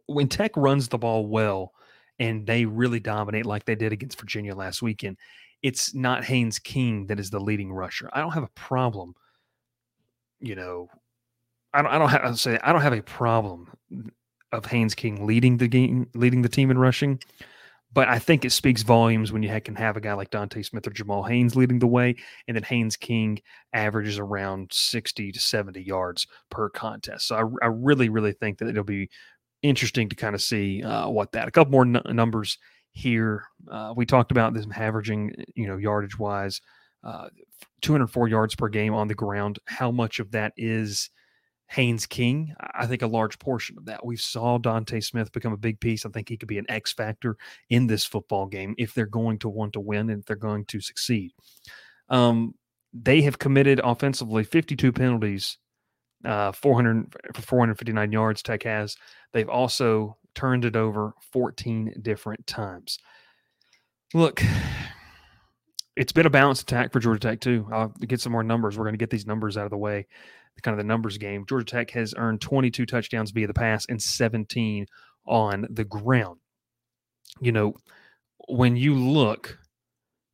When 0.06 0.28
Tech 0.28 0.56
runs 0.56 0.88
the 0.88 0.98
ball 0.98 1.28
well 1.28 1.74
and 2.20 2.46
they 2.46 2.66
really 2.66 3.00
dominate 3.00 3.46
like 3.46 3.66
they 3.66 3.76
did 3.76 3.92
against 3.92 4.20
Virginia 4.20 4.56
last 4.56 4.82
weekend, 4.82 5.18
it's 5.64 5.94
not 5.94 6.24
Haynes 6.24 6.60
King 6.60 7.08
that 7.08 7.20
is 7.20 7.30
the 7.30 7.40
leading 7.40 7.74
rusher. 7.74 8.10
I 8.14 8.22
don't 8.22 8.32
have 8.32 8.44
a 8.44 8.50
problem, 8.56 9.16
you 10.40 10.56
know, 10.56 10.90
I 11.74 11.82
don't, 11.82 11.92
I 11.92 11.98
don't 11.98 12.10
have 12.10 12.22
to 12.24 12.38
say 12.38 12.60
I 12.64 12.72
don't 12.72 12.82
have 12.82 12.94
a 12.94 13.02
problem 13.02 13.70
of 14.52 14.66
Haynes 14.66 14.96
King 14.96 15.26
leading 15.26 15.58
the 15.58 15.68
game, 15.68 16.10
leading 16.14 16.42
the 16.42 16.50
team 16.50 16.72
in 16.72 16.78
rushing, 16.78 17.20
but 17.94 18.08
I 18.08 18.20
think 18.20 18.46
it 18.46 18.52
speaks 18.52 18.84
volumes 18.84 19.32
when 19.32 19.44
you 19.44 19.62
can 19.62 19.76
have 19.76 19.98
a 19.98 20.02
guy 20.02 20.14
like 20.14 20.32
Dontae 20.32 20.66
Smith 20.66 20.88
or 20.88 20.92
Jamal 20.92 21.24
Haynes 21.24 21.56
leading 21.56 21.80
the 21.80 21.88
way, 21.88 22.16
and 22.48 22.56
then 22.56 22.64
Haynes 22.64 22.96
King 22.96 23.40
averages 23.74 24.20
around 24.20 24.72
sixty 24.72 25.32
to 25.32 25.40
seventy 25.40 25.82
yards 25.82 26.28
per 26.50 26.70
contest. 26.70 27.28
So 27.28 27.36
I, 27.36 27.66
I 27.66 27.70
really, 27.70 28.10
really 28.10 28.34
think 28.34 28.60
that 28.60 28.70
it'll 28.70 28.84
be 28.84 29.10
interesting 29.62 30.10
to 30.10 30.16
kind 30.16 30.36
of 30.36 30.42
see 30.42 30.84
uh, 30.84 31.10
what 31.10 31.32
that. 31.34 31.48
A 31.48 31.52
couple 31.52 31.72
more 31.72 31.84
n- 31.86 32.02
numbers 32.16 32.58
here. 32.92 33.46
Uh, 33.70 33.94
we 33.96 34.06
talked 34.06 34.32
about 34.32 34.54
this 34.54 34.66
averaging, 34.76 35.34
you 35.56 35.68
know, 35.68 35.78
yardage 35.78 36.18
wise, 36.18 36.62
uh, 37.04 37.30
204 37.82 38.28
yards 38.28 38.56
per 38.56 38.68
game 38.70 38.94
on 38.94 39.08
the 39.08 39.16
ground. 39.16 39.60
How 39.66 39.92
much 39.92 40.20
of 40.20 40.32
that 40.32 40.54
is 40.58 41.10
Haynes 41.70 42.06
King, 42.06 42.54
I 42.74 42.86
think 42.86 43.02
a 43.02 43.08
large 43.08 43.40
portion 43.40 43.78
of 43.78 43.86
that. 43.86 44.06
We 44.06 44.16
saw 44.16 44.58
Dontae 44.58 45.04
Smith 45.04 45.32
become 45.32 45.54
a 45.54 45.58
big 45.58 45.80
piece. 45.80 46.06
I 46.06 46.10
think 46.10 46.30
he 46.30 46.38
could 46.38 46.48
be 46.48 46.58
an 46.58 46.70
X 46.70 46.94
factor 46.94 47.36
in 47.70 47.88
this 47.88 48.06
football 48.06 48.46
game 48.46 48.74
if 48.78 48.94
they're 48.94 49.06
going 49.06 49.40
to 49.40 49.50
want 49.50 49.74
to 49.74 49.80
win 49.80 50.10
and 50.10 50.22
if 50.22 50.26
they're 50.26 50.36
going 50.36 50.66
to 50.66 50.80
succeed. 50.80 51.34
Um, 52.10 52.56
they 52.94 53.22
have 53.22 53.38
committed 53.38 53.82
offensively 53.84 54.44
52 54.44 54.92
penalties, 54.94 55.58
uh, 56.24 56.54
400 56.54 57.14
for 57.34 57.42
459 57.42 58.12
yards. 58.12 58.42
Tech 58.42 58.64
has. 58.64 58.96
They've 59.34 59.50
also 59.50 60.18
turned 60.36 60.64
it 60.64 60.76
over 60.76 61.14
14 61.34 61.96
different 62.02 62.48
times. 62.48 62.98
Look, 64.14 64.42
it's 65.98 66.14
been 66.14 66.26
a 66.26 66.30
balanced 66.30 66.62
attack 66.62 66.94
for 66.94 67.00
Georgia 67.00 67.20
Tech 67.20 67.42
too. 67.42 67.68
I'll 67.72 67.90
get 67.90 68.22
some 68.22 68.32
more 68.32 68.44
numbers. 68.44 68.78
We're 68.78 68.86
going 68.86 68.94
to 68.94 69.00
get 69.00 69.10
these 69.10 69.28
numbers 69.28 69.58
out 69.58 69.66
of 69.66 69.72
the 69.72 69.78
way. 69.78 70.08
Kind 70.62 70.74
of 70.74 70.78
the 70.78 70.88
numbers 70.88 71.18
game. 71.18 71.46
Georgia 71.48 71.66
Tech 71.66 71.92
has 71.92 72.14
earned 72.18 72.42
22 72.42 72.86
touchdowns 72.86 73.32
via 73.32 73.48
the 73.48 73.54
pass 73.54 73.86
and 73.88 74.02
17 74.02 74.88
on 75.26 75.68
the 75.70 75.84
ground. 75.84 76.40
You 77.42 77.52
know, 77.52 77.76
when 78.48 78.76
you 78.76 78.96
look 78.96 79.58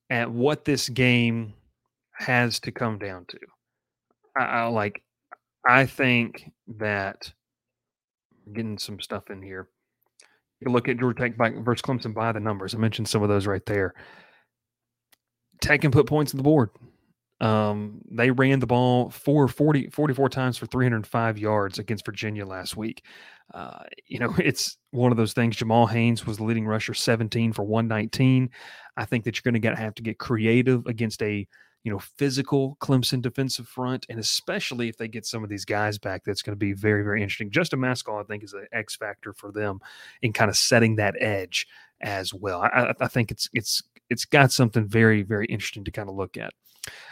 at 0.10 0.32
what 0.32 0.65
this 0.65 0.89
game 0.89 1.53
has 2.12 2.60
to 2.62 2.72
come 2.72 3.00
down 3.00 3.25
to, 3.30 3.39
I, 4.38 4.44
I 4.44 4.63
like, 4.65 5.03
I 5.68 5.86
think 5.86 6.51
that 6.77 7.32
getting 8.51 8.77
some 8.77 9.00
stuff 9.00 9.30
in 9.30 9.42
here. 9.42 9.68
You 10.60 10.72
look 10.72 10.88
at 10.88 10.98
Georgia 10.98 11.24
Tech 11.24 11.38
by, 11.38 11.51
versus 11.51 11.82
Clemson 11.82 12.13
by 12.13 12.32
the 12.32 12.39
numbers. 12.39 12.74
I 12.74 12.77
mentioned 12.77 13.08
some 13.08 13.24
of 13.24 13.30
those 13.30 13.48
right 13.48 13.65
there. 13.65 13.94
Tech 15.62 15.82
can 15.82 15.92
put 15.92 16.08
points 16.08 16.34
on 16.34 16.38
the 16.38 16.44
board. 16.44 16.70
Um, 17.44 18.00
they 18.10 18.32
ran 18.32 18.60
the 18.60 18.68
ball 18.68 19.10
for 19.10 19.50
40, 19.50 19.90
44 19.90 20.30
times 20.30 20.58
for 20.58 20.66
305 20.66 21.38
yards 21.38 21.78
against 21.78 22.06
Virginia 22.06 22.46
last 22.46 22.78
week. 22.78 23.04
Uh, 23.54 23.84
you 24.08 24.18
know, 24.18 24.34
it's 24.40 24.78
one 24.92 25.12
of 25.12 25.18
those 25.18 25.34
things. 25.34 25.58
Jamal 25.58 25.86
Haynes 25.88 26.26
was 26.26 26.38
the 26.38 26.46
leading 26.46 26.66
rusher, 26.66 26.94
17 26.94 27.52
for 27.52 27.64
119. 27.64 28.50
I 28.96 29.06
think 29.06 29.26
that 29.26 29.36
you're 29.36 29.52
going 29.52 29.62
to 29.62 29.76
have 29.76 29.96
to 29.96 30.04
get 30.04 30.20
creative 30.20 30.86
against 30.86 31.22
a 31.22 31.46
you 31.84 31.92
know 31.92 32.00
physical 32.18 32.78
Clemson 32.80 33.22
defensive 33.22 33.68
front, 33.68 34.06
and 34.08 34.18
especially 34.18 34.88
if 34.88 34.96
they 34.96 35.10
get 35.10 35.26
some 35.26 35.44
of 35.44 35.50
these 35.50 35.66
guys 35.66 35.98
back, 35.98 36.24
that's 36.24 36.42
going 36.42 36.54
to 36.54 36.58
be 36.58 36.72
very 36.72 37.04
very 37.04 37.22
interesting. 37.22 37.52
Justin 37.52 37.80
Mascoll, 37.80 38.22
I 38.22 38.24
think, 38.24 38.42
is 38.42 38.54
an 38.54 38.68
X 38.72 38.96
factor 38.96 39.34
for 39.34 39.52
them 39.52 39.80
in 40.22 40.32
kind 40.32 40.50
of 40.50 40.56
setting 40.56 40.96
that 40.96 41.16
edge 41.20 41.68
as 42.00 42.34
well. 42.34 42.62
I, 42.62 42.94
I 43.02 43.08
think 43.10 43.32
it's 43.32 43.50
it's 43.52 43.84
it's 44.13 44.25
got 44.25 44.51
something 44.51 44.88
very 44.88 45.24
very 45.24 45.46
interesting 45.48 45.84
to 45.84 45.91
kind 45.91 46.10
of 46.10 46.15
look 46.15 46.38
at. 46.38 46.53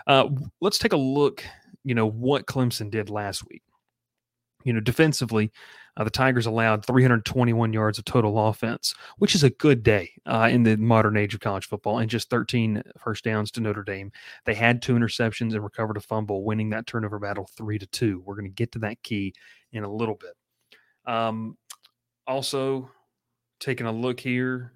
Uh, 0.07 0.29
let's 0.61 0.77
take 0.77 0.93
a 0.93 0.97
look, 0.97 1.43
you 1.83 1.95
know, 1.95 2.07
what 2.09 2.45
Clemson 2.45 2.89
did 2.89 3.09
last 3.09 3.47
week. 3.49 3.61
You 4.63 4.73
know, 4.73 4.79
defensively, 4.79 5.51
uh, 5.97 6.03
the 6.03 6.09
Tigers 6.09 6.45
allowed 6.45 6.85
321 6.85 7.73
yards 7.73 7.97
of 7.97 8.05
total 8.05 8.47
offense, 8.47 8.93
which 9.17 9.33
is 9.35 9.43
a 9.43 9.49
good 9.49 9.83
day 9.83 10.11
uh, 10.25 10.49
in 10.51 10.63
the 10.63 10.77
modern 10.77 11.17
age 11.17 11.33
of 11.33 11.39
college 11.39 11.67
football, 11.67 11.99
and 11.99 12.09
just 12.09 12.29
13 12.29 12.81
first 12.99 13.23
downs 13.23 13.51
to 13.51 13.61
Notre 13.61 13.83
Dame. 13.83 14.11
They 14.45 14.53
had 14.53 14.81
two 14.81 14.93
interceptions 14.93 15.53
and 15.53 15.63
recovered 15.63 15.97
a 15.97 16.01
fumble, 16.01 16.43
winning 16.43 16.69
that 16.69 16.87
turnover 16.87 17.19
battle 17.19 17.49
three 17.57 17.79
to 17.79 17.87
two. 17.87 18.21
We're 18.25 18.35
going 18.35 18.45
to 18.45 18.53
get 18.53 18.71
to 18.73 18.79
that 18.79 19.01
key 19.03 19.33
in 19.73 19.83
a 19.83 19.91
little 19.91 20.15
bit. 20.15 20.33
Um, 21.11 21.57
also, 22.27 22.89
taking 23.59 23.87
a 23.87 23.91
look 23.91 24.19
here 24.19 24.73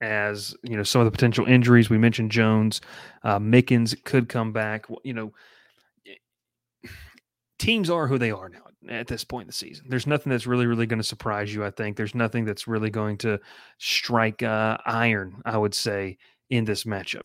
as 0.00 0.54
you 0.62 0.76
know 0.76 0.82
some 0.82 1.00
of 1.00 1.06
the 1.06 1.10
potential 1.10 1.46
injuries. 1.46 1.90
We 1.90 1.98
mentioned 1.98 2.30
jones 2.30 2.80
uh, 3.22 3.38
mickens 3.38 3.94
could 4.04 4.28
come 4.28 4.52
back. 4.52 4.86
You 5.02 5.14
know 5.14 5.32
teams 7.58 7.90
are 7.90 8.06
who 8.06 8.18
they 8.18 8.30
are 8.30 8.48
now 8.48 8.62
at 8.88 9.08
this 9.08 9.24
point 9.24 9.44
in 9.44 9.48
the 9.48 9.52
season. 9.52 9.86
There's 9.88 10.06
nothing 10.06 10.30
that's 10.30 10.46
really 10.46 10.66
really 10.66 10.86
going 10.86 11.00
to 11.00 11.04
surprise 11.04 11.52
you 11.52 11.64
i 11.64 11.70
think. 11.70 11.96
There's 11.96 12.14
nothing 12.14 12.44
that's 12.44 12.68
really 12.68 12.90
going 12.90 13.18
to 13.18 13.40
strike 13.78 14.42
uh, 14.42 14.78
iron 14.86 15.42
i 15.44 15.56
would 15.56 15.74
say 15.74 16.18
in 16.50 16.64
this 16.64 16.84
matchup. 16.84 17.22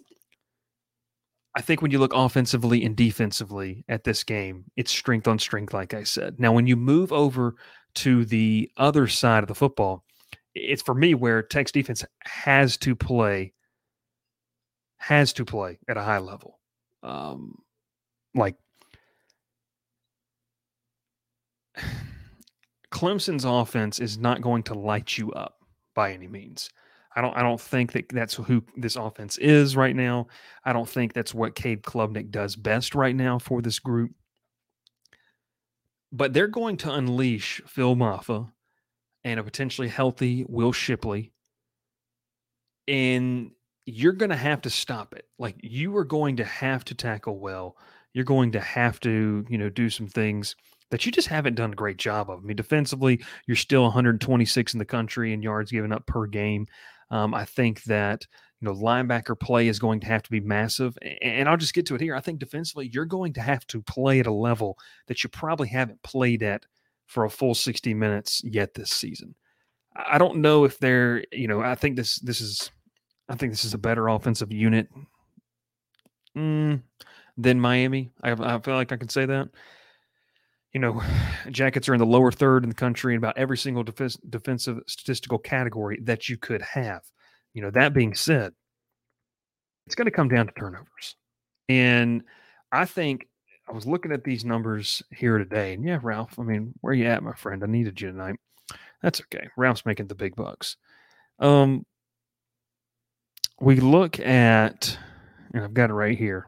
I 1.56 1.62
think 1.62 1.84
when 1.84 1.92
you 1.92 2.00
look 2.00 2.13
offensively 2.15 2.84
and 2.84 2.96
defensively 2.96 3.86
at 3.88 4.03
this 4.03 4.24
game 4.24 4.65
it's 4.75 4.92
strength 4.92 5.27
on 5.27 5.39
strength 5.39 5.74
like 5.74 5.94
i 5.94 6.03
said. 6.03 6.39
Now 6.39 6.51
when 6.51 6.68
you 6.68 6.75
move 6.75 7.13
over 7.13 7.56
to 7.96 8.25
the 8.25 8.72
other 8.77 9.08
side 9.08 9.44
of 9.44 9.48
the 9.48 9.56
football 9.56 10.03
it's 10.55 10.81
for 10.81 10.93
me 10.93 11.13
where 11.15 11.41
Tech's 11.41 11.72
defense 11.72 12.05
has 12.22 12.77
to 12.77 12.95
play 12.95 13.53
has 14.98 15.33
to 15.33 15.43
play 15.43 15.79
at 15.89 15.98
a 15.98 16.01
high 16.01 16.19
level. 16.19 16.60
Um, 17.01 17.57
like 18.33 18.55
Clemson's 22.91 23.45
offense 23.45 24.00
is 24.00 24.17
not 24.17 24.41
going 24.41 24.63
to 24.63 24.74
light 24.74 25.17
you 25.17 25.31
up 25.33 25.57
by 25.93 26.13
any 26.13 26.27
means. 26.27 26.69
I 27.15 27.22
don't. 27.22 27.36
I 27.38 27.43
don't 27.43 27.62
think 27.62 27.91
that 27.91 28.10
that's 28.10 28.33
who 28.33 28.63
this 28.75 28.95
offense 28.95 29.38
is 29.38 29.75
right 29.75 29.95
now. 29.95 30.27
I 30.65 30.74
don't 30.74 30.89
think 30.89 31.13
that's 31.13 31.33
what 31.33 31.53
Cade 31.53 31.83
Klubnik 31.83 32.31
does 32.31 32.55
best 32.55 32.95
right 32.95 33.15
now 33.15 33.38
for 33.38 33.62
this 33.62 33.77
group. 33.77 34.12
But 36.12 36.33
they're 36.33 36.48
going 36.48 36.77
to 36.77 36.91
unleash 36.91 37.62
Phil 37.67 37.95
Mafah 37.95 38.51
and 39.24 39.39
a 39.39 39.44
potentially 39.44 39.88
healthy 39.88 40.46
Will 40.48 40.72
Shipley. 40.72 41.32
And 42.88 43.51
you're 43.86 44.13
going 44.13 44.30
to 44.30 44.36
have 44.36 44.62
to 44.62 44.70
stop 44.70 45.13
it. 45.13 45.27
Like 45.39 45.56
you 45.62 45.96
are 45.98 46.06
going 46.06 46.38
to 46.38 46.46
have 46.46 46.86
to 46.86 46.96
tackle 46.96 47.39
well. 47.39 47.77
You're 48.13 48.25
going 48.25 48.51
to 48.51 48.60
have 48.60 49.00
to, 49.01 49.46
you 49.50 49.58
know, 49.58 49.70
do 49.70 49.89
some 49.89 50.08
things 50.08 50.56
that 50.92 51.06
you 51.06 51.12
just 51.12 51.27
haven't 51.27 51.56
done 51.56 51.74
a 51.74 51.75
great 51.75 51.98
job 51.98 52.30
of. 52.30 52.39
I 52.39 52.42
mean, 52.44 52.56
defensively, 52.56 53.24
you're 53.48 53.56
still 53.56 53.82
126 53.84 54.74
in 54.74 54.77
the 54.77 54.86
country 54.86 55.34
in 55.34 55.42
yards 55.42 55.72
given 55.72 55.92
up 55.92 56.06
per 56.06 56.27
game. 56.27 56.68
Um, 57.10 57.34
I 57.34 57.46
think 57.46 57.84
that 57.86 58.27
you 58.62 58.68
know 58.68 58.75
linebacker 58.75 59.39
play 59.39 59.68
is 59.68 59.80
going 59.80 60.01
to 60.01 60.08
have 60.08 60.22
to 60.22 60.30
be 60.30 60.39
massive, 60.39 60.96
and 61.24 61.50
I'll 61.50 61.58
just 61.58 61.74
get 61.74 61.88
to 61.88 61.96
it 61.96 62.01
here. 62.01 62.15
I 62.15 62.22
think 62.22 62.39
defensively, 62.39 62.92
you're 62.94 63.06
going 63.06 63.34
to 63.34 63.42
have 63.42 63.65
to 63.68 63.82
play 63.82 64.20
at 64.20 64.27
a 64.27 64.32
level 64.32 64.77
that 65.08 65.24
you 65.24 65.30
probably 65.30 65.68
haven't 65.68 66.03
played 66.03 66.44
at 66.44 66.65
for 67.13 67.25
a 67.25 67.29
full 67.29 67.53
60 67.53 67.93
minutes 67.93 68.41
yet 68.43 68.74
this 68.74 68.89
season. 68.89 69.36
I 69.96 70.17
don't 70.17 70.38
know 70.38 70.65
if 70.65 70.79
they're, 70.79 71.24
you 71.32 71.48
know, 71.48 71.62
I 71.62 71.75
think 71.75 71.96
this 71.96 72.15
this 72.15 72.41
is 72.41 72.72
I 73.29 73.36
think 73.36 73.53
this 73.53 73.63
is 73.63 73.75
a 73.75 73.77
better 73.77 74.08
offensive 74.08 74.51
unit 74.51 74.89
mm, 76.36 76.82
than 77.38 77.60
Miami. 77.60 78.12
I, 78.24 78.32
I 78.32 78.60
feel 78.60 78.74
like 78.74 78.91
I 78.91 78.98
can 78.98 79.10
say 79.10 79.27
that. 79.27 79.50
You 80.74 80.79
know, 80.79 81.03
Jackets 81.51 81.88
are 81.88 81.93
in 81.93 82.00
the 82.00 82.05
lower 82.08 82.32
third 82.32 82.63
in 82.63 82.70
the 82.70 82.75
country 82.75 83.13
in 83.13 83.20
about 83.20 83.38
every 83.38 83.58
single 83.58 83.84
def- 83.84 84.17
defensive 84.27 84.79
statistical 84.88 85.38
category 85.38 86.00
that 86.01 86.27
you 86.27 86.38
could 86.38 86.63
have. 86.63 87.03
You 87.53 87.62
know, 87.62 87.70
that 87.70 87.93
being 87.93 88.15
said, 88.15 88.53
it's 89.86 89.93
going 89.93 90.05
to 90.05 90.12
come 90.12 90.29
down 90.29 90.48
to 90.48 90.53
turnovers. 90.53 91.15
And 91.70 92.24
I 92.72 92.86
think 92.86 93.27
I 93.67 93.72
was 93.72 93.86
looking 93.88 94.12
at 94.12 94.24
these 94.24 94.43
numbers 94.43 95.01
here 95.12 95.38
today, 95.38 95.74
and 95.74 95.84
yeah, 95.84 96.00
Ralph. 96.01 96.38
I 96.38 96.43
mean, 96.43 96.74
where 96.82 96.93
you 96.93 97.05
at, 97.05 97.24
my 97.24 97.34
friend? 97.34 97.63
I 97.63 97.67
needed 97.67 98.00
you 98.01 98.12
tonight. 98.12 98.36
That's 99.01 99.22
okay. 99.22 99.48
Ralph's 99.58 99.86
making 99.86 100.08
the 100.08 100.15
big 100.15 100.36
bucks. 100.36 100.77
Um, 101.39 101.86
we 103.60 103.77
look 103.79 104.20
at, 104.20 104.98
and 105.53 105.63
I've 105.63 105.74
got 105.74 105.89
it 105.89 105.93
right 105.93 106.17
here. 106.17 106.48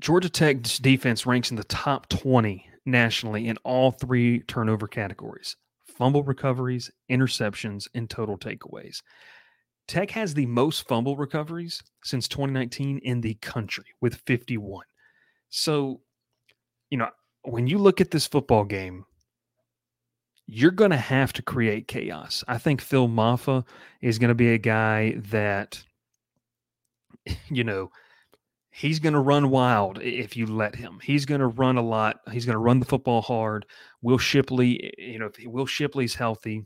Georgia 0.00 0.30
Tech's 0.30 0.78
defense 0.78 1.26
ranks 1.26 1.50
in 1.50 1.56
the 1.56 1.64
top 1.64 2.08
20 2.08 2.66
nationally 2.86 3.48
in 3.48 3.56
all 3.58 3.90
three 3.90 4.40
turnover 4.40 4.88
categories 4.88 5.56
fumble 5.86 6.22
recoveries, 6.22 6.90
interceptions, 7.10 7.86
and 7.94 8.08
total 8.08 8.38
takeaways. 8.38 9.02
Tech 9.90 10.12
has 10.12 10.34
the 10.34 10.46
most 10.46 10.86
fumble 10.86 11.16
recoveries 11.16 11.82
since 12.04 12.28
2019 12.28 12.98
in 12.98 13.20
the 13.20 13.34
country 13.34 13.86
with 14.00 14.14
51. 14.24 14.84
So, 15.48 16.00
you 16.90 16.96
know, 16.96 17.08
when 17.42 17.66
you 17.66 17.76
look 17.76 18.00
at 18.00 18.12
this 18.12 18.24
football 18.24 18.62
game, 18.62 19.04
you're 20.46 20.70
going 20.70 20.92
to 20.92 20.96
have 20.96 21.32
to 21.32 21.42
create 21.42 21.88
chaos. 21.88 22.44
I 22.46 22.56
think 22.56 22.80
Phil 22.80 23.08
Mafah 23.08 23.66
is 24.00 24.20
going 24.20 24.28
to 24.28 24.34
be 24.36 24.50
a 24.50 24.58
guy 24.58 25.16
that, 25.30 25.82
you 27.48 27.64
know, 27.64 27.90
he's 28.70 29.00
going 29.00 29.14
to 29.14 29.18
run 29.18 29.50
wild 29.50 30.00
if 30.00 30.36
you 30.36 30.46
let 30.46 30.76
him. 30.76 31.00
He's 31.02 31.26
going 31.26 31.40
to 31.40 31.48
run 31.48 31.78
a 31.78 31.82
lot. 31.82 32.20
He's 32.30 32.46
going 32.46 32.54
to 32.54 32.60
run 32.60 32.78
the 32.78 32.86
football 32.86 33.22
hard. 33.22 33.66
Will 34.02 34.18
Shipley, 34.18 34.94
you 34.98 35.18
know, 35.18 35.26
if 35.26 35.44
Will 35.44 35.66
Shipley's 35.66 36.14
healthy, 36.14 36.64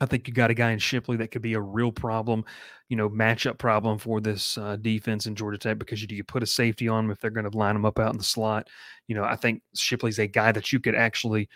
I 0.00 0.06
think 0.06 0.28
you 0.28 0.34
got 0.34 0.50
a 0.50 0.54
guy 0.54 0.70
in 0.70 0.78
Shipley 0.78 1.16
that 1.16 1.32
could 1.32 1.42
be 1.42 1.54
a 1.54 1.60
real 1.60 1.90
problem, 1.90 2.44
you 2.88 2.96
know, 2.96 3.08
matchup 3.08 3.58
problem 3.58 3.98
for 3.98 4.20
this 4.20 4.56
uh, 4.56 4.76
defense 4.76 5.26
in 5.26 5.34
Georgia 5.34 5.58
Tech 5.58 5.78
because 5.78 6.00
you, 6.00 6.08
you 6.10 6.22
put 6.22 6.42
a 6.42 6.46
safety 6.46 6.86
on 6.86 7.04
them 7.04 7.10
if 7.10 7.18
they're 7.18 7.30
going 7.30 7.50
to 7.50 7.56
line 7.56 7.74
them 7.74 7.84
up 7.84 7.98
out 7.98 8.12
in 8.12 8.18
the 8.18 8.24
slot. 8.24 8.68
You 9.08 9.16
know, 9.16 9.24
I 9.24 9.34
think 9.34 9.62
Shipley's 9.74 10.20
a 10.20 10.26
guy 10.26 10.52
that 10.52 10.72
you 10.72 10.78
could 10.78 10.94
actually 10.94 11.48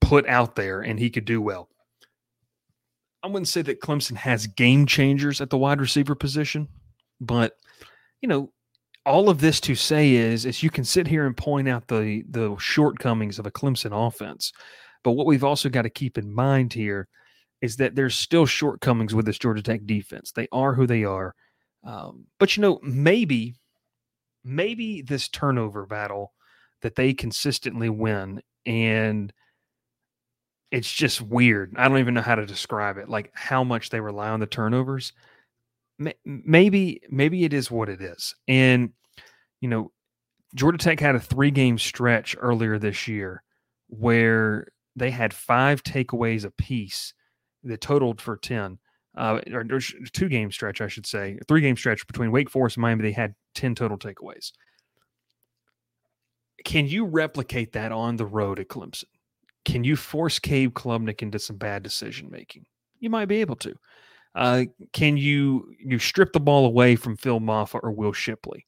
put 0.00 0.26
out 0.26 0.56
there 0.56 0.80
and 0.80 0.98
he 0.98 1.10
could 1.10 1.24
do 1.24 1.40
well. 1.40 1.68
I 3.22 3.28
wouldn't 3.28 3.48
say 3.48 3.62
that 3.62 3.80
Clemson 3.80 4.16
has 4.16 4.46
game 4.46 4.86
changers 4.86 5.40
at 5.40 5.50
the 5.50 5.58
wide 5.58 5.80
receiver 5.80 6.14
position, 6.14 6.68
but 7.20 7.56
you 8.22 8.28
know, 8.28 8.50
all 9.06 9.30
of 9.30 9.40
this 9.40 9.60
to 9.60 9.74
say 9.74 10.14
is 10.14 10.44
is 10.44 10.62
you 10.62 10.70
can 10.70 10.84
sit 10.84 11.06
here 11.06 11.26
and 11.26 11.36
point 11.36 11.68
out 11.68 11.86
the 11.88 12.24
the 12.30 12.56
shortcomings 12.58 13.38
of 13.38 13.46
a 13.46 13.50
Clemson 13.50 13.92
offense. 13.92 14.52
But 15.02 15.12
what 15.12 15.26
we've 15.26 15.44
also 15.44 15.68
got 15.68 15.82
to 15.82 15.90
keep 15.90 16.18
in 16.18 16.32
mind 16.32 16.72
here 16.72 17.08
is 17.62 17.76
that 17.76 17.94
there's 17.94 18.14
still 18.14 18.46
shortcomings 18.46 19.14
with 19.14 19.26
this 19.26 19.38
Georgia 19.38 19.62
Tech 19.62 19.84
defense. 19.84 20.32
They 20.32 20.48
are 20.52 20.74
who 20.74 20.86
they 20.86 21.04
are. 21.04 21.34
Um, 21.84 22.26
but 22.38 22.56
you 22.56 22.62
know, 22.62 22.78
maybe, 22.82 23.54
maybe 24.44 25.02
this 25.02 25.28
turnover 25.28 25.86
battle 25.86 26.32
that 26.82 26.94
they 26.94 27.12
consistently 27.12 27.88
win, 27.88 28.42
and 28.64 29.32
it's 30.70 30.92
just 30.92 31.20
weird. 31.20 31.74
I 31.76 31.88
don't 31.88 31.98
even 31.98 32.14
know 32.14 32.22
how 32.22 32.36
to 32.36 32.46
describe 32.46 32.96
it. 32.96 33.08
Like 33.08 33.30
how 33.34 33.64
much 33.64 33.90
they 33.90 34.00
rely 34.00 34.28
on 34.30 34.40
the 34.40 34.46
turnovers. 34.46 35.12
maybe 36.24 37.00
maybe 37.10 37.44
it 37.44 37.52
is 37.52 37.70
what 37.70 37.88
it 37.88 38.00
is. 38.00 38.34
And 38.48 38.92
you 39.60 39.68
know, 39.68 39.92
Georgia 40.54 40.78
Tech 40.78 41.00
had 41.00 41.14
a 41.14 41.20
three 41.20 41.50
game 41.50 41.78
stretch 41.78 42.36
earlier 42.38 42.78
this 42.78 43.06
year 43.06 43.42
where 43.88 44.68
they 44.96 45.10
had 45.10 45.34
five 45.34 45.82
takeaways 45.82 46.44
apiece 46.44 47.12
that 47.64 47.80
totaled 47.80 48.20
for 48.20 48.36
10. 48.36 48.78
Uh, 49.16 49.40
or, 49.52 49.66
or 49.70 49.80
two 50.12 50.28
game 50.28 50.52
stretch, 50.52 50.80
I 50.80 50.86
should 50.86 51.06
say, 51.06 51.36
three 51.48 51.60
game 51.60 51.76
stretch 51.76 52.06
between 52.06 52.30
Wake 52.30 52.48
Forest 52.48 52.76
and 52.76 52.82
Miami. 52.82 53.02
They 53.02 53.12
had 53.12 53.34
10 53.54 53.74
total 53.74 53.98
takeaways. 53.98 54.52
Can 56.64 56.86
you 56.86 57.06
replicate 57.06 57.72
that 57.72 57.90
on 57.90 58.16
the 58.16 58.26
road 58.26 58.60
at 58.60 58.68
Clemson? 58.68 59.04
Can 59.64 59.82
you 59.84 59.96
force 59.96 60.38
Cade 60.38 60.74
Klubnik 60.74 61.22
into 61.22 61.38
some 61.38 61.56
bad 61.56 61.82
decision 61.82 62.30
making? 62.30 62.66
You 63.00 63.10
might 63.10 63.26
be 63.26 63.40
able 63.40 63.56
to. 63.56 63.74
Uh, 64.34 64.64
can 64.92 65.16
you 65.16 65.72
you 65.78 65.98
strip 65.98 66.32
the 66.32 66.40
ball 66.40 66.64
away 66.64 66.94
from 66.94 67.16
Phil 67.16 67.40
Mafah 67.40 67.80
or 67.82 67.90
Will 67.90 68.12
Shipley? 68.12 68.64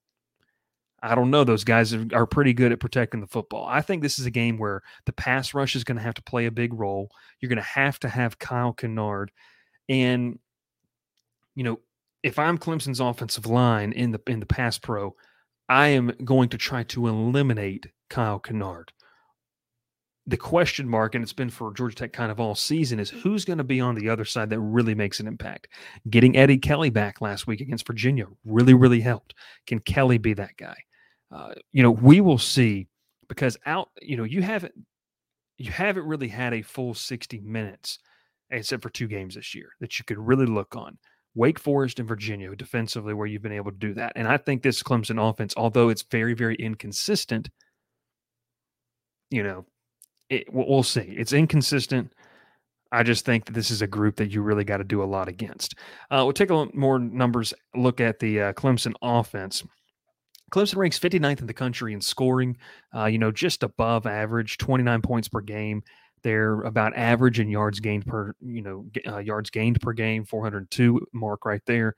I 1.02 1.16
don't 1.16 1.30
know. 1.30 1.42
Those 1.42 1.64
guys 1.64 1.92
are, 1.92 2.26
pretty 2.26 2.52
good 2.52 2.70
at 2.70 2.78
protecting 2.78 3.20
the 3.20 3.26
football. 3.26 3.66
I 3.66 3.80
think 3.80 4.02
this 4.02 4.20
is 4.20 4.26
a 4.26 4.30
game 4.30 4.56
where 4.56 4.82
the 5.04 5.12
pass 5.12 5.52
rush 5.52 5.74
is 5.74 5.82
going 5.82 5.96
to 5.96 6.02
have 6.02 6.14
to 6.14 6.22
play 6.22 6.46
a 6.46 6.52
big 6.52 6.72
role. 6.72 7.10
You're 7.40 7.48
going 7.48 7.56
to 7.56 7.62
have 7.62 7.98
to 8.00 8.08
have 8.08 8.38
Kyle 8.38 8.72
Kennard. 8.72 9.32
And, 9.88 10.38
you 11.56 11.64
know, 11.64 11.80
if 12.22 12.38
I'm 12.38 12.56
Clemson's 12.56 13.00
offensive 13.00 13.46
line 13.46 13.90
in 13.92 14.12
the 14.12 14.20
in 14.28 14.38
the 14.38 14.46
pass 14.46 14.78
pro, 14.78 15.16
I 15.68 15.88
am 15.88 16.12
going 16.24 16.50
to 16.50 16.58
try 16.58 16.84
to 16.84 17.08
eliminate 17.08 17.88
Kyle 18.08 18.38
Kennard. 18.38 18.92
The 20.28 20.36
question 20.36 20.88
mark, 20.88 21.16
and 21.16 21.24
it's 21.24 21.32
been 21.32 21.50
for 21.50 21.72
Georgia 21.74 21.96
Tech 21.96 22.12
kind 22.12 22.30
of 22.30 22.38
all 22.38 22.54
season, 22.54 23.00
is 23.00 23.10
who's 23.10 23.44
going 23.44 23.58
to 23.58 23.64
be 23.64 23.80
on 23.80 23.96
the 23.96 24.08
other 24.08 24.24
side 24.24 24.50
that 24.50 24.60
really 24.60 24.94
makes 24.94 25.18
an 25.18 25.26
impact. 25.26 25.66
Getting 26.08 26.36
Eddie 26.36 26.58
Kelly 26.58 26.90
back 26.90 27.20
last 27.20 27.48
week 27.48 27.60
against 27.60 27.88
Virginia 27.88 28.26
really, 28.44 28.72
really 28.72 29.00
helped. 29.00 29.34
Can 29.66 29.80
Kelly 29.80 30.18
be 30.18 30.34
that 30.34 30.56
guy? 30.56 30.76
Uh, 31.32 31.54
you 31.72 31.82
know, 31.82 31.90
we 31.90 32.20
will 32.20 32.38
see 32.38 32.88
because 33.28 33.56
out, 33.66 33.88
you 34.00 34.16
know, 34.16 34.24
you 34.24 34.42
haven't 34.42 34.74
you 35.58 35.70
haven't 35.70 36.06
really 36.06 36.28
had 36.28 36.52
a 36.54 36.62
full 36.62 36.94
60 36.94 37.40
minutes 37.40 37.98
except 38.50 38.82
for 38.82 38.90
two 38.90 39.06
games 39.06 39.34
this 39.34 39.54
year 39.54 39.70
that 39.80 39.98
you 39.98 40.04
could 40.04 40.18
really 40.18 40.46
look 40.46 40.76
on. 40.76 40.98
Wake 41.34 41.58
Forest 41.58 41.98
and 41.98 42.08
Virginia 42.08 42.54
defensively, 42.54 43.14
where 43.14 43.26
you've 43.26 43.42
been 43.42 43.52
able 43.52 43.70
to 43.70 43.78
do 43.78 43.94
that. 43.94 44.12
And 44.16 44.28
I 44.28 44.36
think 44.36 44.62
this 44.62 44.82
Clemson 44.82 45.18
offense, 45.30 45.54
although 45.56 45.88
it's 45.88 46.02
very, 46.02 46.34
very 46.34 46.56
inconsistent, 46.56 47.48
you 49.30 49.42
know, 49.42 49.64
it, 50.28 50.44
we'll 50.52 50.82
see. 50.82 51.00
It's 51.16 51.32
inconsistent. 51.32 52.12
I 52.90 53.02
just 53.02 53.24
think 53.24 53.46
that 53.46 53.54
this 53.54 53.70
is 53.70 53.80
a 53.80 53.86
group 53.86 54.16
that 54.16 54.30
you 54.30 54.42
really 54.42 54.64
got 54.64 54.76
to 54.76 54.84
do 54.84 55.02
a 55.02 55.04
lot 55.04 55.28
against. 55.28 55.76
Uh, 56.10 56.20
we'll 56.24 56.34
take 56.34 56.50
a 56.50 56.66
more 56.74 56.98
numbers 56.98 57.54
look 57.74 58.00
at 58.00 58.18
the 58.18 58.40
uh, 58.40 58.52
Clemson 58.52 58.92
offense. 59.00 59.64
Clemson 60.52 60.76
ranks 60.76 60.98
59th 60.98 61.40
in 61.40 61.46
the 61.46 61.54
country 61.54 61.92
in 61.94 62.00
scoring, 62.00 62.56
uh, 62.94 63.06
you 63.06 63.18
know, 63.18 63.32
just 63.32 63.62
above 63.62 64.06
average, 64.06 64.58
29 64.58 65.02
points 65.02 65.28
per 65.28 65.40
game. 65.40 65.82
They're 66.22 66.60
about 66.62 66.96
average 66.96 67.40
in 67.40 67.48
yards 67.48 67.80
gained 67.80 68.06
per, 68.06 68.34
you 68.40 68.62
know, 68.62 68.86
uh, 69.06 69.18
yards 69.18 69.50
gained 69.50 69.80
per 69.80 69.92
game, 69.92 70.24
402 70.24 71.06
mark 71.12 71.44
right 71.44 71.62
there. 71.66 71.94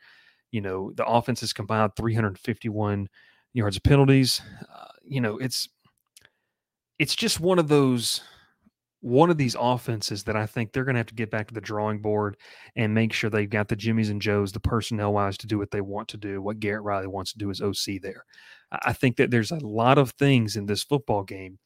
You 0.50 0.60
know, 0.60 0.92
the 0.92 1.04
offense 1.04 1.40
has 1.40 1.52
compiled 1.52 1.96
351 1.96 3.08
yards 3.52 3.76
of 3.76 3.82
penalties. 3.82 4.40
Uh, 4.62 4.86
you 5.04 5.20
know, 5.20 5.36
it's 5.38 5.68
it's 6.98 7.14
just 7.14 7.40
one 7.40 7.58
of 7.58 7.68
those 7.68 8.22
one 9.04 9.28
of 9.28 9.36
these 9.36 9.54
offenses 9.60 10.24
that 10.24 10.34
I 10.34 10.46
think 10.46 10.72
they're 10.72 10.84
going 10.84 10.94
to 10.94 11.00
have 11.00 11.08
to 11.08 11.14
get 11.14 11.30
back 11.30 11.48
to 11.48 11.54
the 11.54 11.60
drawing 11.60 12.00
board 12.00 12.38
and 12.74 12.94
make 12.94 13.12
sure 13.12 13.28
they've 13.28 13.48
got 13.48 13.68
the 13.68 13.76
Jimmies 13.76 14.08
and 14.08 14.20
Joes, 14.20 14.50
the 14.50 14.60
personnel 14.60 15.12
wise, 15.12 15.36
to 15.38 15.46
do 15.46 15.58
what 15.58 15.70
they 15.70 15.82
want 15.82 16.08
to 16.08 16.16
do, 16.16 16.40
what 16.40 16.58
Garrett 16.58 16.84
Riley 16.84 17.06
wants 17.06 17.30
to 17.32 17.38
do 17.38 17.50
as 17.50 17.60
OC 17.60 18.00
there. 18.00 18.24
I 18.72 18.94
think 18.94 19.16
that 19.16 19.30
there's 19.30 19.50
a 19.50 19.56
lot 19.56 19.98
of 19.98 20.12
things 20.12 20.56
in 20.56 20.64
this 20.64 20.82
football 20.82 21.22
game 21.22 21.58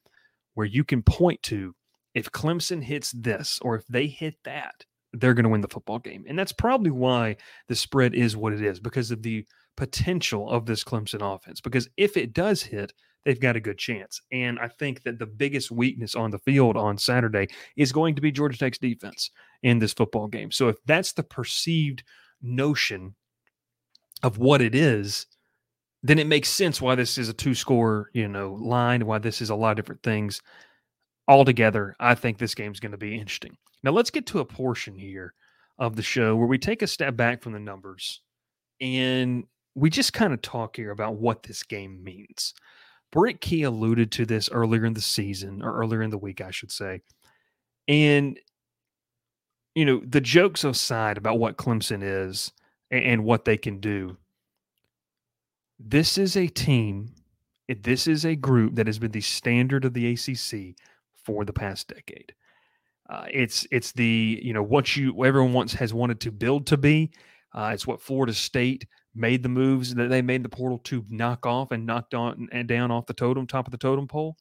where 0.55 0.66
you 0.66 0.83
can 0.83 1.01
point 1.01 1.40
to 1.44 1.77
if 2.12 2.29
Clemson 2.33 2.83
hits 2.83 3.12
this 3.12 3.61
or 3.62 3.77
if 3.77 3.87
they 3.87 4.09
hit 4.09 4.35
that, 4.42 4.85
they're 5.12 5.35
going 5.35 5.44
to 5.44 5.51
win 5.51 5.61
the 5.61 5.68
football 5.68 6.01
game. 6.01 6.24
And 6.27 6.37
that's 6.37 6.53
probably 6.53 6.90
why 6.90 7.37
the 7.68 7.77
spread 7.77 8.14
is 8.16 8.37
what 8.37 8.53
it 8.53 8.62
is 8.62 8.81
because 8.81 9.12
of 9.12 9.22
the 9.22 9.46
potential 9.77 10.51
of 10.51 10.66
this 10.66 10.83
Clemson 10.83 11.22
offense. 11.22 11.61
Because 11.61 11.88
if 11.96 12.16
it 12.16 12.33
does 12.33 12.64
hit, 12.64 12.92
they've 13.24 13.40
got 13.40 13.57
a 13.57 13.61
good 13.61 13.78
chance. 13.78 14.20
And 14.33 14.59
I 14.59 14.68
think 14.68 15.02
that 15.02 15.18
the 15.18 15.26
biggest 15.26 15.70
weakness 15.70 16.14
on 16.14 16.31
the 16.31 16.38
field 16.38 16.76
on 16.76 16.98
Saturday 16.98 17.48
is 17.76 17.92
going 17.92 18.14
to 18.14 18.22
be 18.22 18.33
Georgia 18.33 18.59
Tech's 18.59 18.78
defense 18.78 19.31
in 19.62 19.78
this 19.78 19.92
football 19.92 20.28
game. 20.28 20.50
So 20.50 20.68
if 20.68 20.76
that's 20.87 21.12
the 21.12 21.22
perceived 21.22 22.04
notion 22.42 23.14
of 24.22 24.38
what 24.38 24.62
it 24.62 24.74
is, 24.74 25.26
then 26.02 26.18
it 26.18 26.26
makes 26.26 26.48
sense 26.48 26.81
why 26.81 26.94
this 26.94 27.18
is 27.18 27.28
a 27.28 27.35
two 27.35 27.54
score, 27.54 28.11
you 28.12 28.28
know, 28.28 28.54
line, 28.54 29.04
why 29.07 29.18
this 29.18 29.40
is 29.40 29.50
a 29.50 29.54
lot 29.54 29.72
of 29.72 29.76
different 29.76 30.02
things. 30.02 30.40
Altogether, 31.26 31.94
I 32.00 32.14
think 32.14 32.38
this 32.38 32.54
game's 32.54 32.81
going 32.81 32.92
to 32.92 32.98
be 32.98 33.18
interesting. 33.18 33.57
Now 33.83 33.90
let's 33.90 34.11
get 34.11 34.26
to 34.26 34.40
a 34.40 34.44
portion 34.44 34.96
here 34.96 35.35
of 35.78 35.96
the 35.96 36.02
show 36.02 36.35
where 36.37 36.46
we 36.46 36.59
take 36.59 36.83
a 36.83 36.87
step 36.87 37.16
back 37.16 37.42
from 37.42 37.52
the 37.52 37.61
numbers 37.61 38.22
and 38.81 39.44
we 39.74 39.90
just 39.90 40.12
kind 40.12 40.33
of 40.33 40.42
talk 40.42 40.76
here 40.76 40.90
about 40.90 41.16
what 41.16 41.42
this 41.42 41.62
game 41.62 42.02
means. 42.02 42.54
Brent 43.10 43.40
Key 43.40 43.62
alluded 43.62 44.12
to 44.12 44.26
this 44.26 44.48
earlier 44.50 44.84
in 44.84 44.94
the 44.94 45.00
season, 45.00 45.62
or 45.62 45.76
earlier 45.76 46.02
in 46.02 46.10
the 46.10 46.18
week, 46.18 46.40
I 46.40 46.50
should 46.50 46.72
say. 46.72 47.02
And, 47.86 48.38
you 49.74 49.84
know, 49.84 50.02
the 50.06 50.20
jokes 50.20 50.64
aside 50.64 51.16
about 51.16 51.38
what 51.38 51.56
Clemson 51.56 52.02
is 52.02 52.52
and, 52.90 53.04
and 53.04 53.24
what 53.24 53.44
they 53.44 53.56
can 53.56 53.80
do, 53.80 54.18
this 55.78 56.18
is 56.18 56.36
a 56.36 56.48
team, 56.48 57.14
this 57.68 58.06
is 58.06 58.24
a 58.26 58.36
group 58.36 58.74
that 58.74 58.86
has 58.86 58.98
been 58.98 59.12
the 59.12 59.20
standard 59.20 59.84
of 59.84 59.94
the 59.94 60.12
ACC 60.12 60.76
for 61.14 61.44
the 61.44 61.52
past 61.52 61.88
decade. 61.88 62.34
Uh, 63.08 63.26
it's 63.32 63.66
it's 63.70 63.92
the 63.92 64.38
you 64.42 64.52
know 64.52 64.62
what 64.62 64.96
you 64.96 65.24
everyone 65.24 65.54
wants 65.54 65.72
has 65.72 65.94
wanted 65.94 66.20
to 66.20 66.30
build 66.30 66.66
to 66.66 66.76
be. 66.76 67.10
Uh, 67.54 67.70
it's 67.72 67.86
what 67.86 68.02
Florida 68.02 68.34
State 68.34 68.86
made 69.18 69.42
the 69.42 69.48
moves 69.48 69.94
that 69.94 70.09
they 70.09 70.22
made 70.22 70.42
the 70.42 70.48
portal 70.48 70.78
to 70.78 71.04
knock 71.09 71.44
off 71.46 71.70
and 71.70 71.87
knocked 71.87 72.14
on 72.14 72.48
and 72.52 72.68
down 72.68 72.90
off 72.90 73.07
the 73.07 73.14
totem, 73.14 73.46
top 73.46 73.66
of 73.66 73.72
the 73.72 73.78
totem 73.78 74.09
pole. 74.09 74.37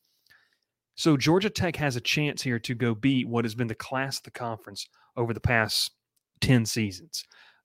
So 0.95 1.15
Georgia 1.15 1.49
Tech 1.49 1.75
has 1.75 1.95
a 1.95 2.01
chance 2.01 2.41
here 2.41 2.59
to 2.59 2.73
go 2.73 2.95
beat 2.95 3.27
what 3.27 3.45
has 3.45 3.53
been 3.53 3.67
the 3.67 3.75
class 3.75 4.17
of 4.17 4.23
the 4.23 4.31
conference 4.31 4.87
over 5.15 5.33
the 5.33 5.39
past 5.39 5.91
10 6.41 6.65
seasons. 6.65 7.23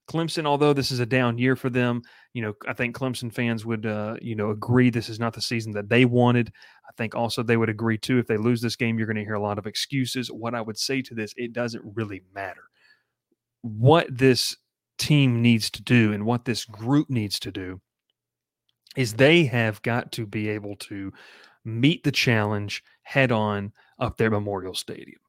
Clemson, 0.08 0.46
although 0.46 0.72
this 0.72 0.90
is 0.90 1.00
a 1.00 1.06
down 1.06 1.38
year 1.38 1.56
for 1.56 1.70
them, 1.70 2.02
you 2.34 2.42
know, 2.42 2.54
I 2.68 2.72
think 2.72 2.96
Clemson 2.96 3.32
fans 3.32 3.64
would, 3.64 3.86
uh, 3.86 4.16
you 4.20 4.34
know, 4.34 4.50
agree 4.50 4.90
this 4.90 5.08
is 5.08 5.20
not 5.20 5.32
the 5.32 5.40
season 5.40 5.72
that 5.72 5.88
they 5.88 6.04
wanted. 6.04 6.52
I 6.86 6.92
think 6.98 7.14
also 7.14 7.42
they 7.42 7.56
would 7.56 7.70
agree 7.70 7.98
too 7.98 8.18
if 8.18 8.26
they 8.26 8.36
lose 8.36 8.60
this 8.60 8.76
game, 8.76 8.98
you're 8.98 9.06
going 9.06 9.16
to 9.16 9.24
hear 9.24 9.34
a 9.34 9.42
lot 9.42 9.58
of 9.58 9.66
excuses. 9.66 10.30
What 10.30 10.54
I 10.54 10.60
would 10.60 10.78
say 10.78 11.02
to 11.02 11.14
this, 11.14 11.32
it 11.36 11.52
doesn't 11.52 11.84
really 11.94 12.22
matter. 12.34 12.64
What 13.62 14.06
this 14.10 14.56
team 15.02 15.42
needs 15.42 15.70
to 15.70 15.82
do 15.82 16.12
and 16.12 16.24
what 16.24 16.44
this 16.44 16.64
group 16.64 17.10
needs 17.10 17.40
to 17.40 17.50
do 17.50 17.80
is 18.96 19.14
they 19.14 19.44
have 19.44 19.82
got 19.82 20.12
to 20.12 20.26
be 20.26 20.48
able 20.48 20.76
to 20.76 21.12
meet 21.64 22.04
the 22.04 22.12
challenge 22.12 22.84
head 23.02 23.32
on 23.32 23.72
up 23.98 24.16
there 24.16 24.30
Memorial 24.30 24.74
Stadium 24.74 25.22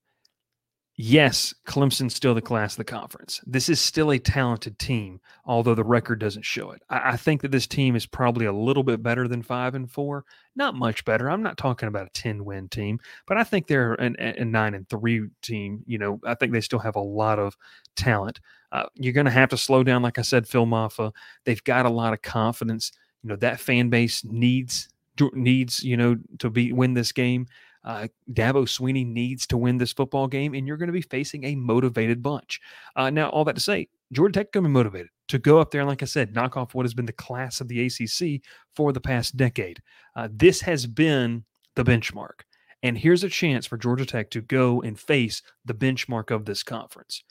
yes, 0.96 1.54
Clemson's 1.66 2.14
still 2.14 2.36
the 2.36 2.42
class 2.42 2.74
of 2.74 2.78
the 2.78 2.84
conference. 2.84 3.42
This 3.46 3.70
is 3.70 3.80
still 3.80 4.12
a 4.12 4.20
talented 4.20 4.78
team, 4.78 5.20
although 5.46 5.76
the 5.76 5.84
record 5.84 6.20
doesn't 6.20 6.46
show 6.46 6.72
it. 6.72 6.82
I, 6.90 7.12
I, 7.12 7.18
think 7.18 7.42
that 7.42 7.52
this 7.52 7.68
team 7.68 7.96
is 7.96 8.06
probably 8.06 8.46
a 8.46 8.54
little 8.54 8.84
bit 8.84 9.02
better 9.02 9.28
than 9.28 9.42
five 9.42 9.76
and 9.76 9.90
four. 9.90 10.26
Not 10.56 10.76
much 10.76 11.04
better. 11.06 11.30
I'm 11.30 11.44
not 11.44 11.58
talking 11.58 11.88
about 11.88 12.08
a 12.08 12.12
10 12.12 12.46
win 12.46 12.70
team, 12.70 13.00
but 13.26 13.38
I 13.38 13.44
think 13.44 13.68
they're 13.68 13.94
an, 13.94 14.16
a 14.20 14.46
nine 14.46 14.76
and 14.76 14.88
three 14.88 15.28
team. 15.42 15.84
You 15.88 15.98
know, 15.98 16.20
I 16.26 16.36
think 16.36 16.54
they 16.54 16.62
still 16.62 16.80
have 16.80 16.96
a 16.96 17.02
lot 17.02 17.40
of 17.40 17.58
talent. 17.96 18.40
Uh, 18.74 18.88
you're 18.96 19.14
going 19.14 19.26
to 19.26 19.32
have 19.32 19.50
to 19.50 19.58
slow 19.58 19.84
down, 19.84 20.02
like 20.02 20.20
I 20.20 20.24
said, 20.24 20.48
Phil 20.48 20.66
Mafah. 20.66 21.14
They've 21.46 21.64
got 21.64 21.86
a 21.86 21.90
lot 21.90 22.12
of 22.12 22.22
confidence. 22.22 22.92
You 23.24 23.30
know, 23.30 23.36
that 23.38 23.62
fan 23.62 23.90
base 23.90 24.26
needs 24.26 24.90
needs 25.34 25.84
you 25.84 25.96
know 25.96 26.18
to 26.40 26.50
be 26.50 26.74
win 26.74 26.96
this 26.96 27.12
game 27.12 27.46
uh, 27.86 28.08
Dabo 28.32 28.66
Swinney 28.66 29.06
needs 29.06 29.46
to 29.48 29.58
win 29.58 29.78
this 29.78 29.92
football 29.92 30.28
game, 30.28 30.54
and 30.54 30.68
you're 30.68 30.78
going 30.78 30.88
to 30.88 30.94
be 30.94 31.02
facing 31.02 31.44
a 31.44 31.56
motivated 31.56 32.24
bunch. 32.24 32.62
Uh, 32.96 33.10
now, 33.10 33.30
all 33.30 33.44
that 33.46 33.56
to 33.56 33.62
say, 33.62 33.90
Georgia 34.12 34.40
Tech 34.40 34.52
going 34.52 34.64
to 34.64 34.70
be 34.70 34.74
motivated 34.74 35.10
to 35.28 35.38
go 35.38 35.60
up 35.60 35.72
there 35.72 35.82
and, 35.82 35.90
like 35.90 36.02
I 36.02 36.06
said, 36.06 36.34
knock 36.34 36.56
off 36.56 36.74
what 36.74 36.86
has 36.86 36.94
been 36.94 37.06
the 37.06 37.14
class 37.14 37.60
of 37.60 37.68
the 37.68 37.86
ACC 37.86 38.42
for 38.76 38.94
the 38.94 39.02
past 39.02 39.36
decade. 39.36 39.82
Uh, 40.16 40.30
this 40.32 40.62
has 40.62 40.86
been 40.86 41.44
the 41.76 41.84
benchmark. 41.84 42.42
And 42.84 42.98
here's 42.98 43.24
a 43.24 43.30
chance 43.30 43.66
for 43.66 43.78
Georgia 43.78 44.06
Tech 44.06 44.30
to 44.32 44.42
go 44.42 44.82
and 44.82 45.00
face 45.00 45.42
the 45.66 45.74
benchmark 45.74 46.32
of 46.32 46.46
this 46.46 46.64
conference. 46.64 47.24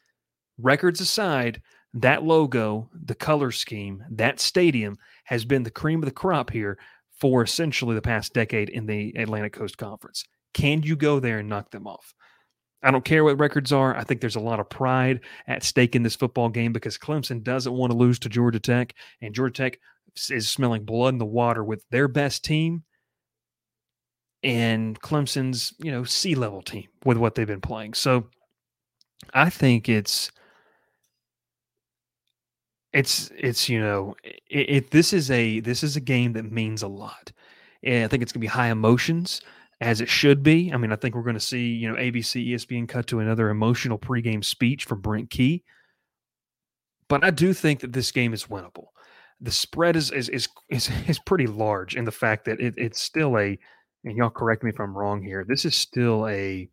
Records 0.62 1.00
aside, 1.00 1.60
that 1.94 2.22
logo, 2.22 2.88
the 2.92 3.14
color 3.14 3.50
scheme, 3.50 4.02
that 4.10 4.40
stadium 4.40 4.96
has 5.24 5.44
been 5.44 5.62
the 5.62 5.70
cream 5.70 5.98
of 6.00 6.06
the 6.06 6.10
crop 6.10 6.50
here 6.50 6.78
for 7.20 7.42
essentially 7.42 7.94
the 7.94 8.02
past 8.02 8.32
decade 8.32 8.70
in 8.70 8.86
the 8.86 9.12
Atlantic 9.16 9.52
Coast 9.52 9.76
Conference. 9.76 10.24
Can 10.54 10.82
you 10.82 10.96
go 10.96 11.20
there 11.20 11.38
and 11.38 11.48
knock 11.48 11.70
them 11.70 11.86
off? 11.86 12.14
I 12.82 12.90
don't 12.90 13.04
care 13.04 13.22
what 13.22 13.38
records 13.38 13.72
are. 13.72 13.96
I 13.96 14.02
think 14.02 14.20
there's 14.20 14.36
a 14.36 14.40
lot 14.40 14.58
of 14.58 14.68
pride 14.68 15.20
at 15.46 15.62
stake 15.62 15.94
in 15.94 16.02
this 16.02 16.16
football 16.16 16.48
game 16.48 16.72
because 16.72 16.98
Clemson 16.98 17.42
doesn't 17.42 17.72
want 17.72 17.92
to 17.92 17.98
lose 17.98 18.18
to 18.20 18.28
Georgia 18.28 18.58
Tech, 18.58 18.94
and 19.20 19.34
Georgia 19.34 19.64
Tech 19.64 19.78
is 20.30 20.48
smelling 20.48 20.84
blood 20.84 21.14
in 21.14 21.18
the 21.18 21.24
water 21.24 21.62
with 21.62 21.84
their 21.90 22.08
best 22.08 22.44
team 22.44 22.82
and 24.42 25.00
Clemson's, 25.00 25.72
you 25.78 25.92
know, 25.92 26.04
sea 26.04 26.34
level 26.34 26.62
team 26.62 26.88
with 27.04 27.16
what 27.16 27.34
they've 27.34 27.46
been 27.46 27.60
playing. 27.60 27.94
So 27.94 28.28
I 29.32 29.50
think 29.50 29.88
it's 29.88 30.32
it's 32.92 33.30
it's 33.36 33.68
you 33.68 33.80
know 33.80 34.14
it, 34.22 34.40
it, 34.48 34.90
this 34.90 35.12
is 35.12 35.30
a 35.30 35.60
this 35.60 35.82
is 35.82 35.96
a 35.96 36.00
game 36.00 36.32
that 36.34 36.50
means 36.50 36.82
a 36.82 36.88
lot 36.88 37.32
and 37.82 38.04
i 38.04 38.08
think 38.08 38.22
it's 38.22 38.32
going 38.32 38.40
to 38.40 38.44
be 38.44 38.46
high 38.46 38.70
emotions 38.70 39.40
as 39.80 40.00
it 40.00 40.08
should 40.08 40.42
be. 40.42 40.72
I 40.72 40.76
mean 40.76 40.92
i 40.92 40.96
think 40.96 41.14
we're 41.14 41.22
going 41.22 41.34
to 41.34 41.40
see 41.40 41.68
you 41.68 41.90
know 41.90 41.96
abc 41.96 42.48
espn 42.54 42.88
cut 42.88 43.06
to 43.08 43.20
another 43.20 43.50
emotional 43.50 43.98
pregame 43.98 44.44
speech 44.44 44.84
from 44.84 45.00
brent 45.00 45.30
key. 45.30 45.64
But 47.08 47.24
i 47.24 47.30
do 47.30 47.52
think 47.52 47.80
that 47.80 47.92
this 47.92 48.12
game 48.12 48.32
is 48.32 48.46
winnable. 48.46 48.86
The 49.40 49.50
spread 49.50 49.96
is 49.96 50.10
is 50.10 50.28
is 50.28 50.48
is, 50.68 50.90
is 51.08 51.18
pretty 51.18 51.46
large 51.46 51.96
in 51.96 52.04
the 52.04 52.12
fact 52.12 52.44
that 52.44 52.60
it, 52.60 52.74
it's 52.76 53.00
still 53.00 53.38
a 53.38 53.58
and 54.04 54.16
y'all 54.16 54.30
correct 54.30 54.62
me 54.62 54.70
if 54.70 54.80
i'm 54.80 54.96
wrong 54.96 55.22
here 55.22 55.44
this 55.48 55.64
is 55.64 55.76
still 55.76 56.26
a 56.26 56.68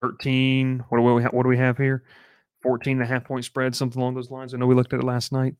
13 0.00 0.84
what 0.88 0.98
do 0.98 1.02
we 1.02 1.22
what 1.22 1.42
do 1.42 1.48
we 1.48 1.56
have 1.56 1.76
here 1.76 2.04
14 2.62 2.94
and 2.94 3.02
a 3.02 3.06
half 3.06 3.24
point 3.24 3.44
spread, 3.44 3.74
something 3.74 4.00
along 4.00 4.14
those 4.14 4.30
lines. 4.30 4.54
I 4.54 4.58
know 4.58 4.66
we 4.66 4.74
looked 4.74 4.92
at 4.92 5.00
it 5.00 5.06
last 5.06 5.32
night. 5.32 5.54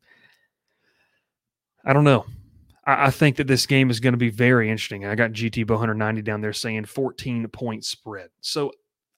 I 1.85 1.93
don't 1.93 2.05
know. 2.05 2.27
I, 2.85 3.07
I 3.07 3.11
think 3.11 3.37
that 3.37 3.47
this 3.47 3.67
game 3.67 3.91
is 3.91 4.01
going 4.01 4.13
to 4.13 4.19
be 4.19 4.31
very 4.31 4.71
interesting. 4.71 5.07
I 5.07 5.15
got 5.15 5.33
GT 5.33 5.67
Bow 5.67 5.75
190 5.75 6.23
down 6.23 6.41
there 6.41 6.53
saying 6.53 6.87
14 6.87 7.47
point 7.49 7.85
spread. 7.85 8.31
So 8.41 8.73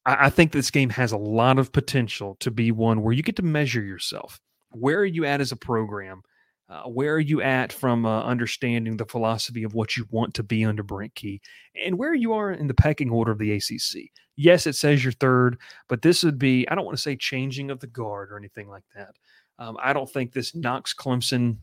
I, 0.04 0.26
I 0.26 0.30
think 0.30 0.52
this 0.52 0.70
game 0.70 0.90
has 0.90 1.12
a 1.12 1.16
lot 1.16 1.58
of 1.58 1.72
potential 1.72 2.36
to 2.40 2.50
be 2.50 2.70
one 2.72 3.02
where 3.02 3.14
you 3.14 3.22
get 3.22 3.36
to 3.36 3.42
measure 3.42 3.82
yourself. 3.82 4.40
Where 4.72 4.98
are 4.98 5.06
you 5.06 5.24
at 5.24 5.40
as 5.40 5.52
a 5.52 5.56
program? 5.56 6.22
Uh, 6.70 6.82
where 6.84 7.14
are 7.14 7.20
you 7.20 7.42
at 7.42 7.72
from 7.72 8.06
uh, 8.06 8.22
understanding 8.22 8.96
the 8.96 9.04
philosophy 9.04 9.64
of 9.64 9.74
what 9.74 9.96
you 9.96 10.06
want 10.10 10.32
to 10.34 10.42
be 10.44 10.64
under 10.64 10.84
Brent 10.84 11.14
Key, 11.16 11.40
and 11.84 11.98
where 11.98 12.14
you 12.14 12.32
are 12.32 12.52
in 12.52 12.68
the 12.68 12.74
pecking 12.74 13.10
order 13.10 13.32
of 13.32 13.38
the 13.38 13.52
ACC? 13.52 14.10
Yes, 14.36 14.66
it 14.66 14.76
says 14.76 15.02
you're 15.02 15.12
third, 15.12 15.58
but 15.88 16.02
this 16.02 16.22
would 16.22 16.38
be 16.38 16.68
I 16.68 16.74
don't 16.76 16.84
want 16.84 16.96
to 16.96 17.02
say 17.02 17.16
changing 17.16 17.70
of 17.70 17.80
the 17.80 17.88
guard 17.88 18.30
or 18.30 18.38
anything 18.38 18.68
like 18.68 18.84
that. 18.94 19.14
Um, 19.58 19.76
I 19.82 19.92
don't 19.92 20.08
think 20.08 20.32
this 20.32 20.54
knocks 20.54 20.94
Clemson 20.94 21.58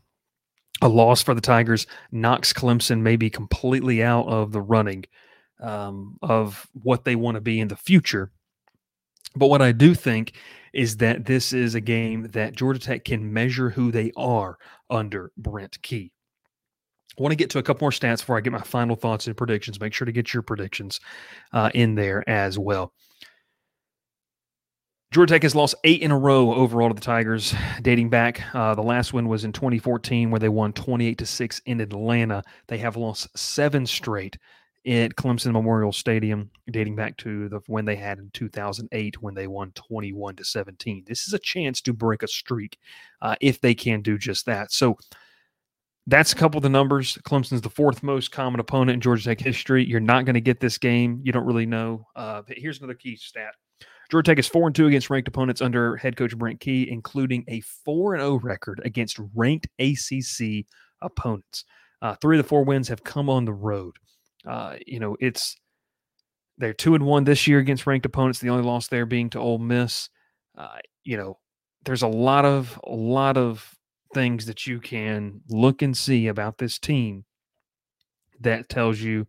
a 0.80 0.88
loss 0.88 1.22
for 1.22 1.34
the 1.34 1.40
Tigers 1.40 1.86
knocks 2.12 2.52
Clemson 2.52 3.00
maybe 3.00 3.30
completely 3.30 4.02
out 4.02 4.28
of 4.28 4.52
the 4.52 4.60
running 4.60 5.04
um, 5.60 6.16
of 6.22 6.68
what 6.72 7.04
they 7.04 7.16
want 7.16 7.34
to 7.34 7.40
be 7.40 7.58
in 7.60 7.68
the 7.68 7.76
future. 7.76 8.30
But 9.34 9.48
what 9.48 9.62
I 9.62 9.72
do 9.72 9.94
think 9.94 10.34
is 10.72 10.98
that 10.98 11.26
this 11.26 11.52
is 11.52 11.74
a 11.74 11.80
game 11.80 12.28
that 12.32 12.56
Georgia 12.56 12.80
Tech 12.80 13.04
can 13.04 13.32
measure 13.32 13.70
who 13.70 13.90
they 13.90 14.12
are 14.16 14.58
under 14.90 15.32
Brent 15.36 15.80
Key. 15.82 16.12
I 17.18 17.22
want 17.22 17.32
to 17.32 17.36
get 17.36 17.50
to 17.50 17.58
a 17.58 17.62
couple 17.62 17.84
more 17.84 17.90
stats 17.90 18.20
before 18.20 18.36
I 18.36 18.40
get 18.40 18.52
my 18.52 18.60
final 18.60 18.94
thoughts 18.94 19.26
and 19.26 19.36
predictions. 19.36 19.80
Make 19.80 19.92
sure 19.92 20.06
to 20.06 20.12
get 20.12 20.32
your 20.32 20.42
predictions 20.42 21.00
uh, 21.52 21.70
in 21.74 21.96
there 21.96 22.28
as 22.28 22.58
well. 22.58 22.92
Georgia 25.10 25.34
Tech 25.34 25.42
has 25.42 25.54
lost 25.54 25.74
eight 25.84 26.02
in 26.02 26.10
a 26.10 26.18
row 26.18 26.52
overall 26.52 26.88
to 26.88 26.94
the 26.94 27.00
Tigers, 27.00 27.54
dating 27.80 28.10
back. 28.10 28.42
Uh, 28.54 28.74
the 28.74 28.82
last 28.82 29.14
one 29.14 29.26
was 29.26 29.42
in 29.42 29.52
2014, 29.52 30.30
where 30.30 30.38
they 30.38 30.50
won 30.50 30.72
28 30.74 31.16
to 31.16 31.26
six 31.26 31.60
in 31.64 31.80
Atlanta. 31.80 32.42
They 32.66 32.76
have 32.78 32.96
lost 32.96 33.26
seven 33.36 33.86
straight 33.86 34.36
at 34.88 35.16
Clemson 35.16 35.52
Memorial 35.52 35.92
Stadium, 35.92 36.50
dating 36.70 36.96
back 36.96 37.16
to 37.18 37.48
the 37.50 37.60
when 37.66 37.84
they 37.84 37.96
had 37.96 38.18
in 38.18 38.30
2008 38.32 39.20
when 39.20 39.34
they 39.34 39.46
won 39.46 39.70
21 39.72 40.36
to 40.36 40.44
17. 40.44 41.04
This 41.06 41.28
is 41.28 41.34
a 41.34 41.38
chance 41.38 41.80
to 41.82 41.92
break 41.92 42.22
a 42.22 42.28
streak 42.28 42.78
uh, 43.20 43.36
if 43.40 43.60
they 43.60 43.74
can 43.74 44.00
do 44.00 44.16
just 44.16 44.46
that. 44.46 44.72
So 44.72 44.96
that's 46.06 46.32
a 46.32 46.36
couple 46.36 46.56
of 46.56 46.62
the 46.62 46.70
numbers. 46.70 47.18
Clemson's 47.22 47.60
the 47.60 47.68
fourth 47.68 48.02
most 48.02 48.32
common 48.32 48.60
opponent 48.60 48.94
in 48.94 49.00
Georgia 49.02 49.24
Tech 49.24 49.40
history. 49.40 49.84
You're 49.84 50.00
not 50.00 50.24
going 50.24 50.34
to 50.34 50.40
get 50.40 50.58
this 50.58 50.78
game. 50.78 51.20
You 51.22 51.32
don't 51.32 51.44
really 51.44 51.66
know. 51.66 52.06
Uh, 52.16 52.42
here's 52.48 52.78
another 52.78 52.94
key 52.94 53.16
stat. 53.16 53.54
Georgia 54.10 54.30
Tech 54.30 54.38
is 54.38 54.48
four 54.48 54.66
and 54.66 54.74
two 54.74 54.86
against 54.86 55.10
ranked 55.10 55.28
opponents 55.28 55.60
under 55.60 55.96
head 55.96 56.16
coach 56.16 56.36
Brent 56.36 56.60
Key, 56.60 56.90
including 56.90 57.44
a 57.48 57.60
four 57.60 58.14
and 58.14 58.22
zero 58.22 58.32
oh 58.32 58.38
record 58.38 58.80
against 58.86 59.20
ranked 59.34 59.68
ACC 59.78 60.64
opponents. 61.02 61.66
Uh, 62.00 62.14
three 62.14 62.38
of 62.38 62.42
the 62.42 62.48
four 62.48 62.64
wins 62.64 62.88
have 62.88 63.04
come 63.04 63.28
on 63.28 63.44
the 63.44 63.52
road. 63.52 63.94
Uh, 64.46 64.76
you 64.86 65.00
know, 65.00 65.16
it's 65.20 65.56
they're 66.58 66.72
two 66.72 66.94
and 66.94 67.06
one 67.06 67.24
this 67.24 67.46
year 67.46 67.58
against 67.58 67.86
ranked 67.86 68.06
opponents. 68.06 68.40
The 68.40 68.50
only 68.50 68.64
loss 68.64 68.88
there 68.88 69.06
being 69.06 69.30
to 69.30 69.38
Ole 69.38 69.58
Miss. 69.58 70.08
Uh, 70.56 70.78
you 71.04 71.16
know, 71.16 71.38
there's 71.84 72.02
a 72.02 72.08
lot 72.08 72.44
of 72.44 72.80
a 72.84 72.94
lot 72.94 73.36
of 73.36 73.74
things 74.14 74.46
that 74.46 74.66
you 74.66 74.80
can 74.80 75.40
look 75.48 75.82
and 75.82 75.96
see 75.96 76.26
about 76.26 76.58
this 76.58 76.78
team 76.78 77.24
that 78.40 78.68
tells 78.68 79.00
you 79.00 79.26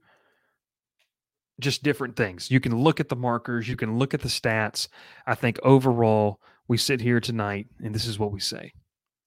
just 1.59 1.83
different 1.83 2.15
things. 2.15 2.49
You 2.49 2.59
can 2.59 2.75
look 2.77 2.99
at 2.99 3.09
the 3.09 3.15
markers, 3.15 3.67
you 3.67 3.75
can 3.75 3.97
look 3.97 4.13
at 4.13 4.21
the 4.21 4.29
stats. 4.29 4.87
I 5.27 5.35
think 5.35 5.59
overall, 5.63 6.39
we 6.67 6.77
sit 6.77 7.01
here 7.01 7.19
tonight 7.19 7.67
and 7.83 7.93
this 7.93 8.05
is 8.05 8.17
what 8.17 8.31
we 8.31 8.39
say. 8.39 8.73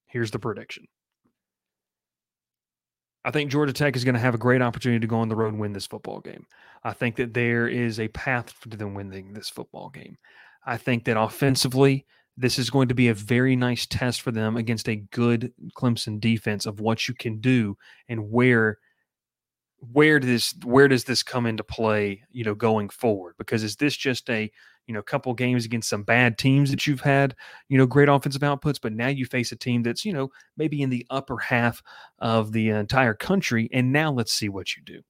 Here's 0.07 0.31
the 0.31 0.39
prediction. 0.39 0.87
I 3.25 3.31
think 3.31 3.51
Georgia 3.51 3.73
Tech 3.73 3.95
is 3.95 4.03
going 4.03 4.15
to 4.15 4.19
have 4.19 4.35
a 4.35 4.39
great 4.39 4.61
opportunity 4.61 4.99
to 4.99 5.07
go 5.07 5.17
on 5.17 5.29
the 5.29 5.35
road 5.35 5.53
and 5.53 5.59
win 5.59 5.73
this 5.73 5.85
football 5.87 6.19
game. 6.19 6.45
I 6.83 6.93
think 6.93 7.15
that 7.15 7.33
there 7.33 7.67
is 7.67 7.99
a 7.99 8.09
path 8.09 8.53
to 8.69 8.77
them 8.77 8.93
winning 8.93 9.33
this 9.33 9.49
football 9.49 9.89
game. 9.89 10.17
I 10.65 10.77
think 10.77 11.05
that 11.05 11.19
offensively, 11.19 12.05
this 12.35 12.59
is 12.59 12.69
going 12.69 12.87
to 12.89 12.95
be 12.95 13.07
a 13.07 13.13
very 13.13 13.55
nice 13.55 13.85
test 13.85 14.21
for 14.21 14.31
them 14.31 14.57
against 14.57 14.89
a 14.89 14.95
good 14.95 15.53
Clemson 15.77 16.19
defense 16.19 16.65
of 16.65 16.79
what 16.79 17.07
you 17.07 17.13
can 17.13 17.39
do 17.39 17.77
and 18.09 18.31
where 18.31 18.79
where 19.91 20.19
does 20.19 20.55
where 20.63 20.87
does 20.87 21.03
this 21.03 21.23
come 21.23 21.45
into 21.45 21.63
play, 21.63 22.23
you 22.31 22.43
know, 22.43 22.55
going 22.55 22.89
forward? 22.89 23.35
Because 23.37 23.63
is 23.63 23.75
this 23.75 23.95
just 23.95 24.29
a 24.29 24.51
you 24.87 24.93
know, 24.93 24.99
a 24.99 25.03
couple 25.03 25.33
games 25.33 25.65
against 25.65 25.89
some 25.89 26.03
bad 26.03 26.37
teams 26.37 26.69
that 26.71 26.85
you've 26.85 27.01
had, 27.01 27.35
you 27.69 27.77
know, 27.77 27.85
great 27.85 28.09
offensive 28.09 28.41
outputs, 28.41 28.79
but 28.81 28.93
now 28.93 29.07
you 29.07 29.25
face 29.25 29.51
a 29.51 29.55
team 29.55 29.83
that's, 29.83 30.03
you 30.03 30.13
know, 30.13 30.29
maybe 30.57 30.81
in 30.81 30.89
the 30.89 31.05
upper 31.09 31.37
half 31.37 31.81
of 32.19 32.51
the 32.51 32.69
entire 32.69 33.13
country. 33.13 33.69
And 33.71 33.91
now 33.91 34.11
let's 34.11 34.33
see 34.33 34.49
what 34.49 34.75
you 34.75 34.83
do. 34.83 35.01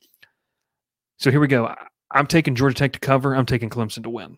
So 1.18 1.32
here 1.32 1.40
we 1.40 1.48
go. 1.48 1.74
I'm 2.12 2.28
taking 2.28 2.56
Georgia 2.56 2.76
Tech 2.76 2.94
to 2.94 3.00
cover. 3.00 3.36
I'm 3.36 3.46
taking 3.46 3.70
Clemson 3.70 4.04
to 4.04 4.10
win. 4.10 4.38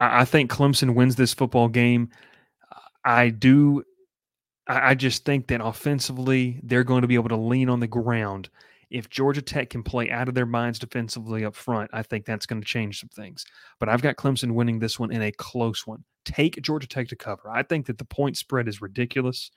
I, 0.00 0.24
think 0.24 0.50
Clemson 0.50 0.94
wins 0.94 1.16
this 1.16 1.34
football 1.34 1.68
game. 1.68 2.10
I 3.04 3.30
do. 3.30 3.82
I 4.68 4.94
just 4.94 5.24
think 5.24 5.48
that 5.48 5.64
offensively, 5.64 6.60
they're 6.62 6.84
going 6.84 7.02
to 7.02 7.08
be 7.08 7.14
able 7.14 7.30
to 7.30 7.36
lean 7.36 7.68
on 7.70 7.80
the 7.80 7.86
ground 7.86 8.50
if 8.90 9.10
Georgia 9.10 9.42
Tech 9.42 9.70
can 9.70 9.82
play 9.82 10.10
out 10.10 10.28
of 10.28 10.34
their 10.34 10.46
minds 10.46 10.78
defensively 10.78 11.44
up 11.44 11.54
front, 11.54 11.90
I 11.92 12.02
think 12.02 12.24
that's 12.24 12.46
going 12.46 12.60
to 12.60 12.66
change 12.66 13.00
some 13.00 13.10
things. 13.10 13.44
But 13.78 13.88
I've 13.88 14.02
got 14.02 14.16
Clemson 14.16 14.52
winning 14.52 14.78
this 14.78 14.98
one 14.98 15.12
in 15.12 15.22
a 15.22 15.32
close 15.32 15.86
one. 15.86 16.04
Take 16.24 16.60
Georgia 16.62 16.86
Tech 16.86 17.08
to 17.08 17.16
cover. 17.16 17.50
I 17.50 17.62
think 17.62 17.86
that 17.86 17.98
the 17.98 18.04
point 18.04 18.36
spread 18.36 18.68
is 18.68 18.82
ridiculous. 18.82 19.50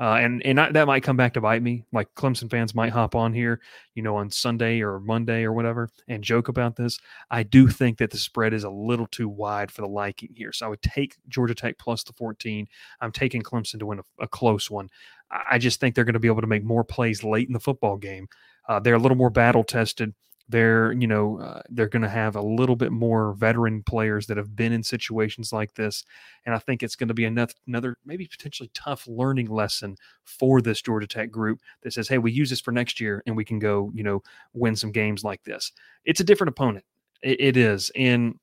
Uh, 0.00 0.16
and 0.16 0.44
and 0.46 0.58
I, 0.58 0.72
that 0.72 0.86
might 0.86 1.02
come 1.02 1.18
back 1.18 1.34
to 1.34 1.40
bite 1.40 1.62
me. 1.62 1.84
Like 1.92 2.12
Clemson 2.14 2.50
fans 2.50 2.74
might 2.74 2.92
hop 2.92 3.14
on 3.14 3.34
here, 3.34 3.60
you 3.94 4.02
know, 4.02 4.16
on 4.16 4.30
Sunday 4.30 4.80
or 4.80 4.98
Monday 4.98 5.44
or 5.44 5.52
whatever, 5.52 5.90
and 6.08 6.24
joke 6.24 6.48
about 6.48 6.76
this. 6.76 6.98
I 7.30 7.42
do 7.42 7.68
think 7.68 7.98
that 7.98 8.10
the 8.10 8.16
spread 8.16 8.54
is 8.54 8.64
a 8.64 8.70
little 8.70 9.06
too 9.06 9.28
wide 9.28 9.70
for 9.70 9.82
the 9.82 9.88
liking 9.88 10.30
here. 10.34 10.50
So 10.52 10.64
I 10.64 10.70
would 10.70 10.82
take 10.82 11.16
Georgia 11.28 11.54
Tech 11.54 11.78
plus 11.78 12.04
the 12.04 12.14
14. 12.14 12.66
I'm 13.02 13.12
taking 13.12 13.42
Clemson 13.42 13.78
to 13.80 13.86
win 13.86 13.98
a, 13.98 14.24
a 14.24 14.28
close 14.28 14.70
one. 14.70 14.88
I 15.30 15.58
just 15.58 15.78
think 15.78 15.94
they're 15.94 16.04
going 16.04 16.14
to 16.14 16.20
be 16.20 16.28
able 16.28 16.40
to 16.40 16.46
make 16.46 16.64
more 16.64 16.84
plays 16.84 17.22
late 17.22 17.46
in 17.46 17.54
the 17.54 17.60
football 17.60 17.96
game. 17.96 18.28
Uh, 18.68 18.80
they're 18.80 18.94
a 18.94 18.98
little 18.98 19.16
more 19.16 19.30
battle 19.30 19.64
tested. 19.64 20.14
They're, 20.48 20.92
you 20.92 21.06
know, 21.06 21.38
uh, 21.38 21.62
they're 21.70 21.88
going 21.88 22.02
to 22.02 22.08
have 22.08 22.36
a 22.36 22.42
little 22.42 22.76
bit 22.76 22.92
more 22.92 23.32
veteran 23.34 23.82
players 23.84 24.26
that 24.26 24.36
have 24.36 24.54
been 24.54 24.72
in 24.72 24.82
situations 24.82 25.52
like 25.52 25.74
this, 25.74 26.04
and 26.44 26.54
I 26.54 26.58
think 26.58 26.82
it's 26.82 26.96
going 26.96 27.08
to 27.08 27.14
be 27.14 27.24
another, 27.24 27.54
another 27.66 27.96
maybe 28.04 28.26
potentially 28.26 28.70
tough 28.74 29.06
learning 29.08 29.46
lesson 29.48 29.96
for 30.24 30.60
this 30.60 30.82
Georgia 30.82 31.06
Tech 31.06 31.30
group 31.30 31.60
that 31.82 31.92
says, 31.92 32.08
"Hey, 32.08 32.18
we 32.18 32.32
use 32.32 32.50
this 32.50 32.60
for 32.60 32.72
next 32.72 33.00
year, 33.00 33.22
and 33.26 33.36
we 33.36 33.44
can 33.44 33.58
go, 33.58 33.90
you 33.94 34.02
know, 34.02 34.22
win 34.52 34.76
some 34.76 34.92
games 34.92 35.24
like 35.24 35.42
this." 35.44 35.72
It's 36.04 36.20
a 36.20 36.24
different 36.24 36.50
opponent. 36.50 36.84
it, 37.22 37.40
it 37.40 37.56
is, 37.56 37.90
and 37.96 38.38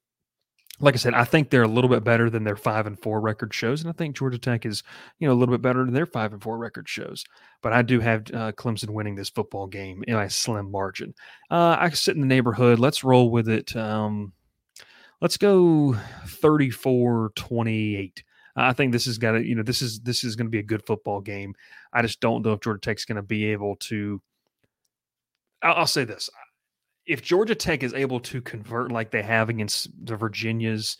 like 0.80 0.94
I 0.94 0.98
said, 0.98 1.14
I 1.14 1.26
think 1.26 1.50
they're 1.50 1.64
a 1.64 1.68
little 1.68 1.90
bit 1.90 2.04
better 2.04 2.30
than 2.30 2.44
their 2.44 2.56
five 2.56 2.88
and 2.88 2.98
four 3.00 3.20
record 3.20 3.54
shows, 3.54 3.82
and 3.82 3.90
I 3.90 3.94
think 3.94 4.16
Georgia 4.16 4.38
Tech 4.38 4.66
is, 4.66 4.84
you 5.20 5.28
know, 5.28 5.34
a 5.34 5.36
little 5.36 5.54
bit 5.54 5.62
better 5.62 5.84
than 5.84 5.94
their 5.94 6.06
five 6.06 6.32
and 6.32 6.42
four 6.42 6.58
record 6.58 6.88
shows. 6.88 7.26
But 7.62 7.74
I 7.74 7.82
do 7.82 8.00
have 8.00 8.22
uh, 8.34 8.54
Clemson 8.54 8.92
winning 8.92 9.16
this 9.16 9.30
football 9.30 9.68
game 9.68 10.04
in 10.08 10.16
a 10.16 10.30
slim 10.30 10.72
margin. 10.72 11.14
Uh, 11.52 11.76
I 11.80 11.90
sit 11.90 12.16
in 12.16 12.22
the 12.22 12.28
neighborhood. 12.28 12.80
Let's 12.80 13.04
roll 13.04 13.30
with 13.30 13.50
it. 13.50 13.76
Um, 13.76 14.32
let's 15.22 15.38
go 15.38 15.98
34-28. 16.26 18.24
I 18.56 18.74
think 18.74 18.92
this 18.92 19.06
has 19.06 19.18
got 19.18 19.34
to, 19.34 19.46
you 19.46 19.56
know, 19.56 19.64
this 19.64 19.82
is 19.82 20.00
this 20.02 20.24
is 20.24 20.36
going 20.36 20.48
to 20.48 20.52
be 20.52 20.60
a 20.60 20.64
good 20.64 20.86
football 20.86 21.22
game. 21.22 21.56
I 21.94 22.02
just 22.02 22.20
don't 22.20 22.44
know 22.44 22.54
if 22.54 22.62
Georgia 22.62 22.80
Tech's 22.82 23.06
going 23.06 23.16
to 23.18 23.22
be 23.22 23.46
able 23.46 23.76
to. 23.78 24.22
I'll, 25.62 25.76
I'll 25.76 25.88
say 25.88 26.04
this: 26.04 26.30
if 27.10 27.24
Georgia 27.24 27.56
Tech 27.56 27.82
is 27.82 27.96
able 27.96 28.20
to 28.20 28.40
convert 28.40 28.92
like 28.92 29.10
they 29.10 29.24
have 29.24 29.50
against 29.50 29.90
the 30.06 30.16
Virginias 30.16 30.98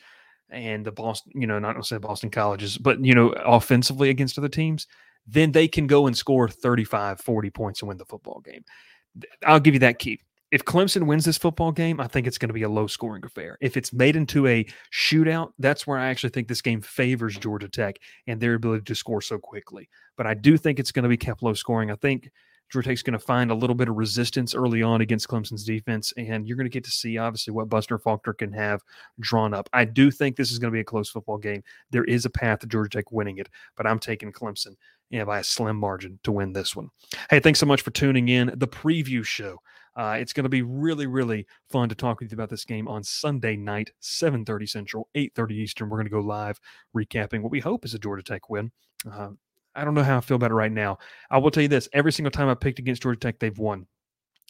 and 0.50 0.84
the 0.84 0.92
Boston, 0.92 1.32
you 1.36 1.46
know, 1.46 1.60
not 1.60 1.74
to 1.74 1.84
say 1.84 1.98
Boston 1.98 2.32
colleges, 2.32 2.80
but 2.80 3.06
you 3.06 3.14
know, 3.14 3.30
offensively 3.46 4.10
against 4.10 4.38
other 4.38 4.50
teams, 4.50 4.88
then 5.28 5.52
they 5.52 5.68
can 5.68 5.86
go 5.86 6.08
and 6.08 6.18
score 6.18 6.50
35, 6.50 7.22
40 7.22 7.50
points 7.52 7.82
and 7.82 7.90
win 7.90 8.00
the 8.00 8.06
football 8.06 8.42
game. 8.44 8.66
I'll 9.46 9.60
give 9.60 9.76
you 9.76 9.80
that 9.82 10.00
key. 10.00 10.20
If 10.52 10.66
Clemson 10.66 11.06
wins 11.06 11.26
this 11.26 11.38
football 11.38 11.72
game, 11.72 12.00
I 12.00 12.08
think 12.08 12.26
it's 12.26 12.40
going 12.40 12.50
to 12.50 12.56
be 12.56 12.64
a 12.64 12.70
low 12.70 12.88
scoring 12.88 13.24
affair. 13.24 13.60
If 13.62 13.78
it's 13.78 13.94
made 13.94 14.16
into 14.16 14.48
a 14.48 14.66
shootout, 14.92 15.52
that's 15.60 15.86
where 15.86 16.00
I 16.00 16.08
actually 16.08 16.32
think 16.32 16.48
this 16.48 16.64
game 16.64 16.82
favors 16.82 17.38
Georgia 17.38 17.70
Tech 17.70 17.98
and 18.26 18.42
their 18.42 18.56
ability 18.56 18.86
to 18.86 18.96
score 18.96 19.22
so 19.22 19.38
quickly. 19.38 19.88
But 20.18 20.26
I 20.26 20.34
do 20.34 20.58
think 20.58 20.80
it's 20.80 20.92
going 20.92 21.04
to 21.04 21.10
be 21.10 21.18
kept 21.18 21.44
low 21.44 21.54
scoring. 21.54 21.92
I 21.92 21.96
think 21.98 22.32
Georgia 22.72 22.90
Tech's 22.90 23.02
going 23.02 23.14
to 23.14 23.20
find 23.20 23.52
a 23.52 23.56
little 23.56 23.76
bit 23.76 23.90
of 23.90 23.96
resistance 23.96 24.54
early 24.54 24.84
on 24.84 25.02
against 25.02 25.28
Clemson's 25.28 25.64
defense, 25.64 26.14
and 26.18 26.48
you're 26.48 26.58
going 26.58 26.66
to 26.66 26.74
get 26.74 26.84
to 26.84 26.92
see 26.92 27.18
obviously 27.18 27.52
what 27.52 27.70
Buster 27.70 27.98
Faulkner 27.98 28.34
can 28.34 28.52
have 28.54 28.82
drawn 29.20 29.54
up. 29.54 29.70
I 29.74 29.86
do 29.86 30.12
think 30.12 30.36
this 30.36 30.52
is 30.52 30.60
going 30.60 30.72
to 30.72 30.76
be 30.76 30.82
a 30.82 30.86
close 30.86 31.10
football 31.10 31.38
game. 31.38 31.64
There 31.92 32.04
is 32.04 32.26
a 32.26 32.30
path 32.30 32.60
to 32.60 32.68
Georgia 32.68 32.90
Tech 32.90 33.12
winning 33.12 33.38
it, 33.38 33.50
but 33.76 33.88
I'm 33.88 34.00
taking 34.00 34.32
Clemson 34.32 34.76
you 35.10 35.20
know, 35.20 35.26
by 35.26 35.40
a 35.40 35.44
slim 35.44 35.76
margin 35.76 36.20
to 36.24 36.32
win 36.32 36.54
this 36.54 36.76
one. 36.76 36.90
Hey, 37.30 37.40
thanks 37.40 37.60
so 37.60 37.66
much 37.66 37.82
for 37.82 37.92
tuning 37.92 38.30
in. 38.30 38.54
The 38.56 38.68
preview 38.68 39.24
show. 39.26 39.58
Uh, 39.96 40.18
it's 40.20 40.34
going 40.34 40.44
to 40.44 40.50
be 40.50 40.62
really, 40.62 41.08
really 41.08 41.46
fun 41.70 41.90
to 41.90 41.96
talk 41.96 42.20
with 42.20 42.32
you 42.32 42.36
about 42.36 42.50
this 42.50 42.64
game 42.64 42.88
on 42.88 43.04
Sunday 43.04 43.58
night, 43.58 43.92
7:30 44.02 44.70
Central, 44.70 45.10
8:30 45.16 45.52
Eastern. 45.52 45.90
We're 45.90 45.98
going 45.98 46.06
to 46.06 46.12
go 46.12 46.22
live 46.22 46.60
recapping 46.96 47.42
what 47.42 47.52
we 47.52 47.60
hope 47.60 47.86
is 47.86 47.94
a 47.96 48.00
Georgia 48.00 48.24
Tech 48.24 48.50
win. 48.50 48.72
Uh, 49.12 49.32
I 49.80 49.86
don't 49.86 49.94
know 49.94 50.04
how 50.04 50.18
I 50.18 50.22
feel 50.22 50.36
about 50.36 50.52
it 50.52 50.56
right 50.56 50.72
now. 50.72 50.98
I 51.32 51.38
will 51.38 51.52
tell 51.52 51.64
you 51.64 51.70
this: 51.70 51.88
every 51.94 52.12
single 52.12 52.32
time 52.32 52.50
I 52.50 52.56
picked 52.56 52.80
against 52.80 53.02
Georgia 53.02 53.20
Tech, 53.20 53.40
they've 53.40 53.58
won, 53.58 53.88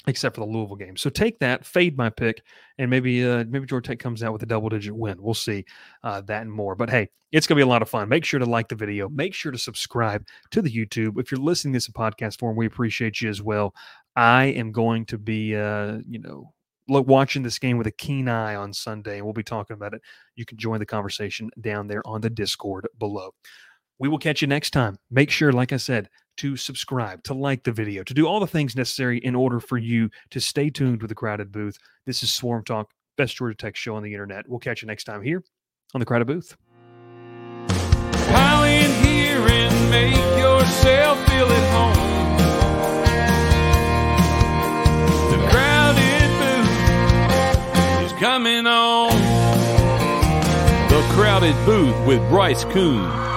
except 0.07 0.35
for 0.35 0.41
the 0.41 0.51
Louisville 0.51 0.75
game. 0.75 0.97
So 0.97 1.09
take 1.09 1.37
that, 1.39 1.65
fade 1.65 1.97
my 1.97 2.09
pick, 2.09 2.41
and 2.77 2.89
maybe 2.89 3.23
uh, 3.25 3.45
maybe 3.47 3.65
Georgia 3.67 3.89
Tech 3.89 3.99
comes 3.99 4.23
out 4.23 4.33
with 4.33 4.43
a 4.43 4.47
double 4.47 4.69
digit 4.69 4.95
win. 4.95 5.21
We'll 5.21 5.33
see 5.35 5.65
uh, 6.03 6.21
that 6.21 6.41
and 6.41 6.51
more. 6.51 6.75
But 6.75 6.89
hey, 6.89 7.09
it's 7.31 7.45
gonna 7.45 7.57
be 7.57 7.63
a 7.63 7.67
lot 7.67 7.81
of 7.83 7.89
fun. 7.89 8.09
Make 8.09 8.25
sure 8.25 8.39
to 8.39 8.45
like 8.45 8.69
the 8.69 8.75
video. 8.75 9.07
Make 9.09 9.33
sure 9.33 9.51
to 9.51 9.57
subscribe 9.57 10.25
to 10.51 10.61
the 10.61 10.71
YouTube. 10.71 11.19
If 11.19 11.31
you're 11.31 11.39
listening 11.39 11.73
to 11.73 11.77
this 11.77 11.87
in 11.87 11.93
podcast 11.93 12.39
form, 12.39 12.55
we 12.55 12.65
appreciate 12.65 13.21
you 13.21 13.29
as 13.29 13.41
well. 13.41 13.73
I 14.15 14.45
am 14.45 14.71
going 14.71 15.05
to 15.05 15.17
be, 15.17 15.55
uh, 15.55 15.99
you 16.07 16.19
know, 16.19 16.53
look 16.89 17.07
watching 17.07 17.43
this 17.43 17.59
game 17.59 17.77
with 17.77 17.87
a 17.87 17.91
keen 17.91 18.27
eye 18.27 18.55
on 18.55 18.73
Sunday, 18.73 19.17
and 19.17 19.25
we'll 19.25 19.33
be 19.33 19.43
talking 19.43 19.75
about 19.75 19.93
it. 19.93 20.01
You 20.35 20.45
can 20.45 20.57
join 20.57 20.79
the 20.79 20.85
conversation 20.85 21.49
down 21.61 21.87
there 21.87 22.05
on 22.05 22.19
the 22.19 22.29
Discord 22.29 22.87
below. 22.97 23.33
We 24.01 24.07
will 24.07 24.17
catch 24.17 24.41
you 24.41 24.47
next 24.47 24.71
time. 24.71 24.97
Make 25.11 25.29
sure, 25.29 25.51
like 25.51 25.73
I 25.73 25.77
said, 25.77 26.09
to 26.37 26.55
subscribe, 26.55 27.21
to 27.23 27.33
like 27.33 27.63
the 27.63 27.73
video, 27.73 28.01
to 28.03 28.13
do 28.13 28.25
all 28.25 28.39
the 28.39 28.47
things 28.47 28.73
necessary 28.73 29.17
in 29.17 29.35
order 29.35 29.59
for 29.59 29.77
you 29.77 30.09
to 30.29 30.39
stay 30.39 30.69
tuned 30.69 31.01
with 31.01 31.09
the 31.09 31.15
Crowded 31.15 31.51
Booth. 31.51 31.77
This 32.05 32.23
is 32.23 32.33
Swarm 32.33 32.63
Talk, 32.63 32.91
best 33.17 33.35
Georgia 33.35 33.57
Tech 33.57 33.75
show 33.75 33.97
on 33.97 34.03
the 34.03 34.13
internet. 34.13 34.47
We'll 34.47 34.59
catch 34.59 34.81
you 34.81 34.87
next 34.87 35.03
time 35.03 35.21
here 35.21 35.43
on 35.93 35.99
the 35.99 36.05
Crowded 36.05 36.27
Booth. 36.27 36.55
Pile 37.67 38.63
in 38.63 38.89
here 39.03 39.45
and 39.45 39.91
make 39.91 40.15
yourself 40.15 41.17
feel 41.27 41.47
at 41.51 41.69
home. 41.73 42.37
The 45.31 45.39
Crowded 45.49 46.29
Booth 46.39 48.05
is 48.05 48.13
coming 48.17 48.65
on. 48.65 49.11
The 50.87 51.01
Crowded 51.13 51.55
Booth 51.65 52.07
with 52.07 52.19
Bryce 52.29 52.63
Koon. 52.63 53.28